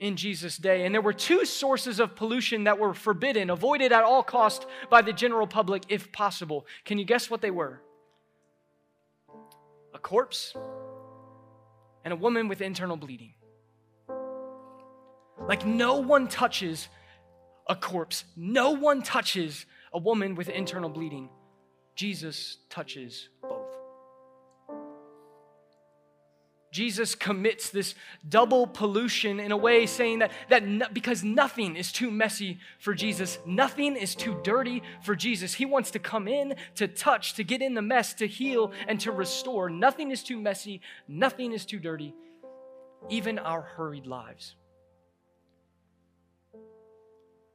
In 0.00 0.16
Jesus' 0.16 0.56
day. 0.56 0.84
And 0.84 0.94
there 0.94 1.02
were 1.02 1.12
two 1.12 1.44
sources 1.44 2.00
of 2.00 2.16
pollution 2.16 2.64
that 2.64 2.78
were 2.78 2.94
forbidden, 2.94 3.50
avoided 3.50 3.92
at 3.92 4.02
all 4.02 4.22
cost 4.22 4.66
by 4.88 5.02
the 5.02 5.12
general 5.12 5.46
public 5.46 5.84
if 5.88 6.10
possible. 6.10 6.66
Can 6.84 6.98
you 6.98 7.04
guess 7.04 7.30
what 7.30 7.42
they 7.42 7.50
were? 7.50 7.80
A 9.94 9.98
corpse 9.98 10.56
and 12.04 12.12
a 12.12 12.16
woman 12.16 12.48
with 12.48 12.62
internal 12.62 12.96
bleeding. 12.96 13.34
Like 15.46 15.66
no 15.66 15.96
one 15.96 16.28
touches 16.28 16.88
a 17.68 17.76
corpse, 17.76 18.24
no 18.36 18.72
one 18.72 19.02
touches 19.02 19.66
a 19.92 19.98
woman 19.98 20.34
with 20.34 20.48
internal 20.48 20.88
bleeding. 20.88 21.28
Jesus 21.94 22.58
touches 22.70 23.28
Jesus 26.70 27.16
commits 27.16 27.70
this 27.70 27.94
double 28.28 28.66
pollution 28.66 29.40
in 29.40 29.50
a 29.50 29.56
way 29.56 29.86
saying 29.86 30.20
that, 30.20 30.30
that 30.48 30.64
no, 30.64 30.86
because 30.92 31.24
nothing 31.24 31.74
is 31.74 31.90
too 31.90 32.10
messy 32.10 32.58
for 32.78 32.94
Jesus, 32.94 33.38
nothing 33.44 33.96
is 33.96 34.14
too 34.14 34.38
dirty 34.44 34.82
for 35.02 35.16
Jesus. 35.16 35.54
He 35.54 35.66
wants 35.66 35.90
to 35.92 35.98
come 35.98 36.28
in, 36.28 36.54
to 36.76 36.86
touch, 36.86 37.34
to 37.34 37.44
get 37.44 37.60
in 37.60 37.74
the 37.74 37.82
mess, 37.82 38.14
to 38.14 38.26
heal, 38.26 38.72
and 38.86 39.00
to 39.00 39.10
restore. 39.10 39.68
Nothing 39.68 40.12
is 40.12 40.22
too 40.22 40.40
messy, 40.40 40.80
nothing 41.08 41.52
is 41.52 41.64
too 41.64 41.80
dirty, 41.80 42.14
even 43.08 43.38
our 43.38 43.62
hurried 43.62 44.06
lives. 44.06 44.54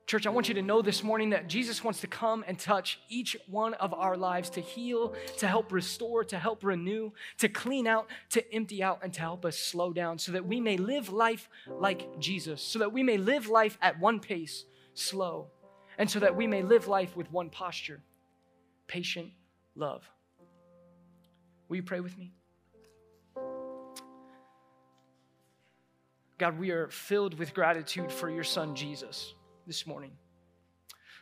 Church, 0.08 0.28
I 0.28 0.30
want 0.30 0.48
you 0.48 0.54
to 0.54 0.62
know 0.62 0.84
this 0.84 1.04
morning 1.04 1.32
that 1.32 1.48
Jesus 1.48 1.84
wants 1.84 2.02
to 2.02 2.08
come 2.08 2.46
and 2.48 2.60
touch 2.60 3.00
each 3.10 3.36
one 3.48 3.74
of 3.76 3.91
our 3.91 4.15
lives 4.15 4.52
to 4.52 4.62
heal, 4.62 5.15
to 5.39 5.48
help 5.48 5.72
restore, 5.72 6.24
to 6.26 6.38
help 6.38 6.63
renew, 6.63 7.12
to 7.39 7.50
clean 7.50 7.88
out, 7.88 8.08
to 8.30 8.54
empty 8.54 8.84
out, 8.84 9.00
and 9.02 9.12
to 9.13 9.22
help 9.22 9.46
us 9.46 9.58
slow 9.58 9.91
down 9.91 10.20
so 10.20 10.32
that 10.34 10.46
we 10.46 10.62
may 10.62 10.78
live 10.78 11.12
life 11.12 11.50
like 11.68 12.20
Jesus, 12.20 12.62
so 12.62 12.78
that 12.78 12.94
we 12.94 13.02
may 13.02 13.18
live 13.18 13.48
life 13.48 13.80
at 13.82 14.00
one 14.00 14.20
pace, 14.20 14.65
slow, 14.94 15.48
and 15.98 16.08
so 16.08 16.20
that 16.20 16.36
we 16.36 16.46
may 16.46 16.62
live 16.62 16.88
life 16.88 17.15
with 17.15 17.32
one 17.32 17.50
posture 17.50 18.00
patient 18.86 19.32
love. 19.76 20.08
Will 21.68 21.78
you 21.78 21.84
pray 21.84 22.00
with 22.00 22.15
me? 22.15 22.32
God, 26.38 26.60
we 26.60 26.70
are 26.70 26.89
filled 26.89 27.39
with 27.39 27.56
gratitude 27.56 28.12
for 28.12 28.30
your 28.30 28.44
son, 28.44 28.76
Jesus 28.76 29.34
this 29.65 29.86
morning 29.86 30.12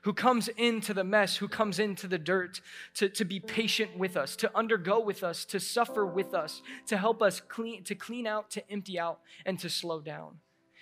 who 0.04 0.14
comes 0.14 0.50
into 0.50 0.94
the 0.94 1.04
mess, 1.04 1.38
who 1.38 1.48
comes 1.48 1.80
into 1.80 2.08
the 2.08 2.18
dirt 2.18 2.60
to, 2.94 3.08
to 3.08 3.24
be 3.24 3.40
patient 3.40 3.98
with 3.98 4.18
us, 4.18 4.36
to 4.36 4.52
undergo 4.56 5.00
with 5.00 5.24
us, 5.24 5.46
to 5.46 5.60
suffer 5.60 6.06
with 6.06 6.34
us, 6.34 6.62
to 6.86 6.98
help 6.98 7.22
us 7.22 7.40
clean, 7.40 7.84
to 7.86 7.96
clean 7.96 8.28
out, 8.28 8.52
to 8.52 8.72
empty 8.72 9.00
out, 9.00 9.20
and 9.46 9.58
to 9.60 9.70
slow 9.70 10.02
down. 10.02 10.40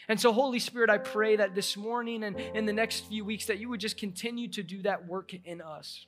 And 0.07 0.19
so, 0.19 0.33
Holy 0.33 0.57
Spirit, 0.57 0.89
I 0.89 0.97
pray 0.97 1.35
that 1.35 1.53
this 1.53 1.77
morning 1.77 2.23
and 2.23 2.39
in 2.55 2.65
the 2.65 2.73
next 2.73 3.05
few 3.05 3.23
weeks 3.23 3.45
that 3.45 3.59
you 3.59 3.69
would 3.69 3.79
just 3.79 3.97
continue 3.97 4.47
to 4.49 4.63
do 4.63 4.81
that 4.81 5.07
work 5.07 5.33
in 5.45 5.61
us. 5.61 6.07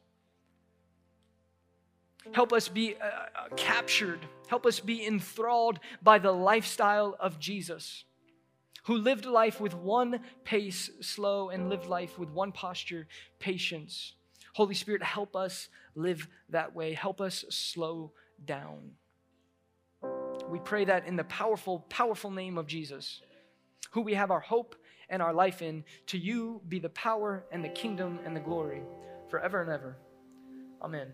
Help 2.32 2.52
us 2.52 2.68
be 2.68 2.96
uh, 2.96 3.06
uh 3.06 3.56
captured, 3.56 4.20
help 4.48 4.66
us 4.66 4.80
be 4.80 5.06
enthralled 5.06 5.80
by 6.02 6.18
the 6.18 6.32
lifestyle 6.32 7.16
of 7.20 7.40
Jesus 7.40 8.06
who 8.84 8.98
lived 8.98 9.26
life 9.26 9.60
with 9.60 9.74
one 9.74 10.20
pace, 10.44 10.90
slow, 11.02 11.50
and 11.50 11.70
lived 11.70 11.88
life 11.88 12.20
with 12.20 12.30
one 12.30 12.52
posture, 12.52 13.08
patience. 13.40 14.14
Holy 14.54 14.76
Spirit, 14.76 15.02
help 15.02 15.36
us 15.36 15.70
live 15.96 16.28
that 16.50 16.76
way. 16.76 16.94
Help 16.94 17.22
us 17.22 17.46
slow 17.50 18.12
down. 18.46 18.92
We 20.50 20.60
pray 20.60 20.86
that 20.86 21.08
in 21.08 21.16
the 21.16 21.24
powerful, 21.24 21.80
powerful 21.90 22.30
name 22.30 22.58
of 22.58 22.68
Jesus, 22.68 23.22
who 23.92 24.02
we 24.02 24.14
have 24.14 24.32
our 24.32 24.42
hope 24.42 24.76
and 25.10 25.22
our 25.22 25.34
life 25.34 25.62
in. 25.62 25.84
To 26.08 26.18
you 26.18 26.62
be 26.68 26.80
the 26.80 26.90
power 26.90 27.46
and 27.52 27.64
the 27.64 27.70
kingdom 27.70 28.20
and 28.26 28.36
the 28.36 28.42
glory 28.42 28.84
forever 29.30 29.62
and 29.62 29.72
ever. 29.72 29.98
Amen. 30.82 31.14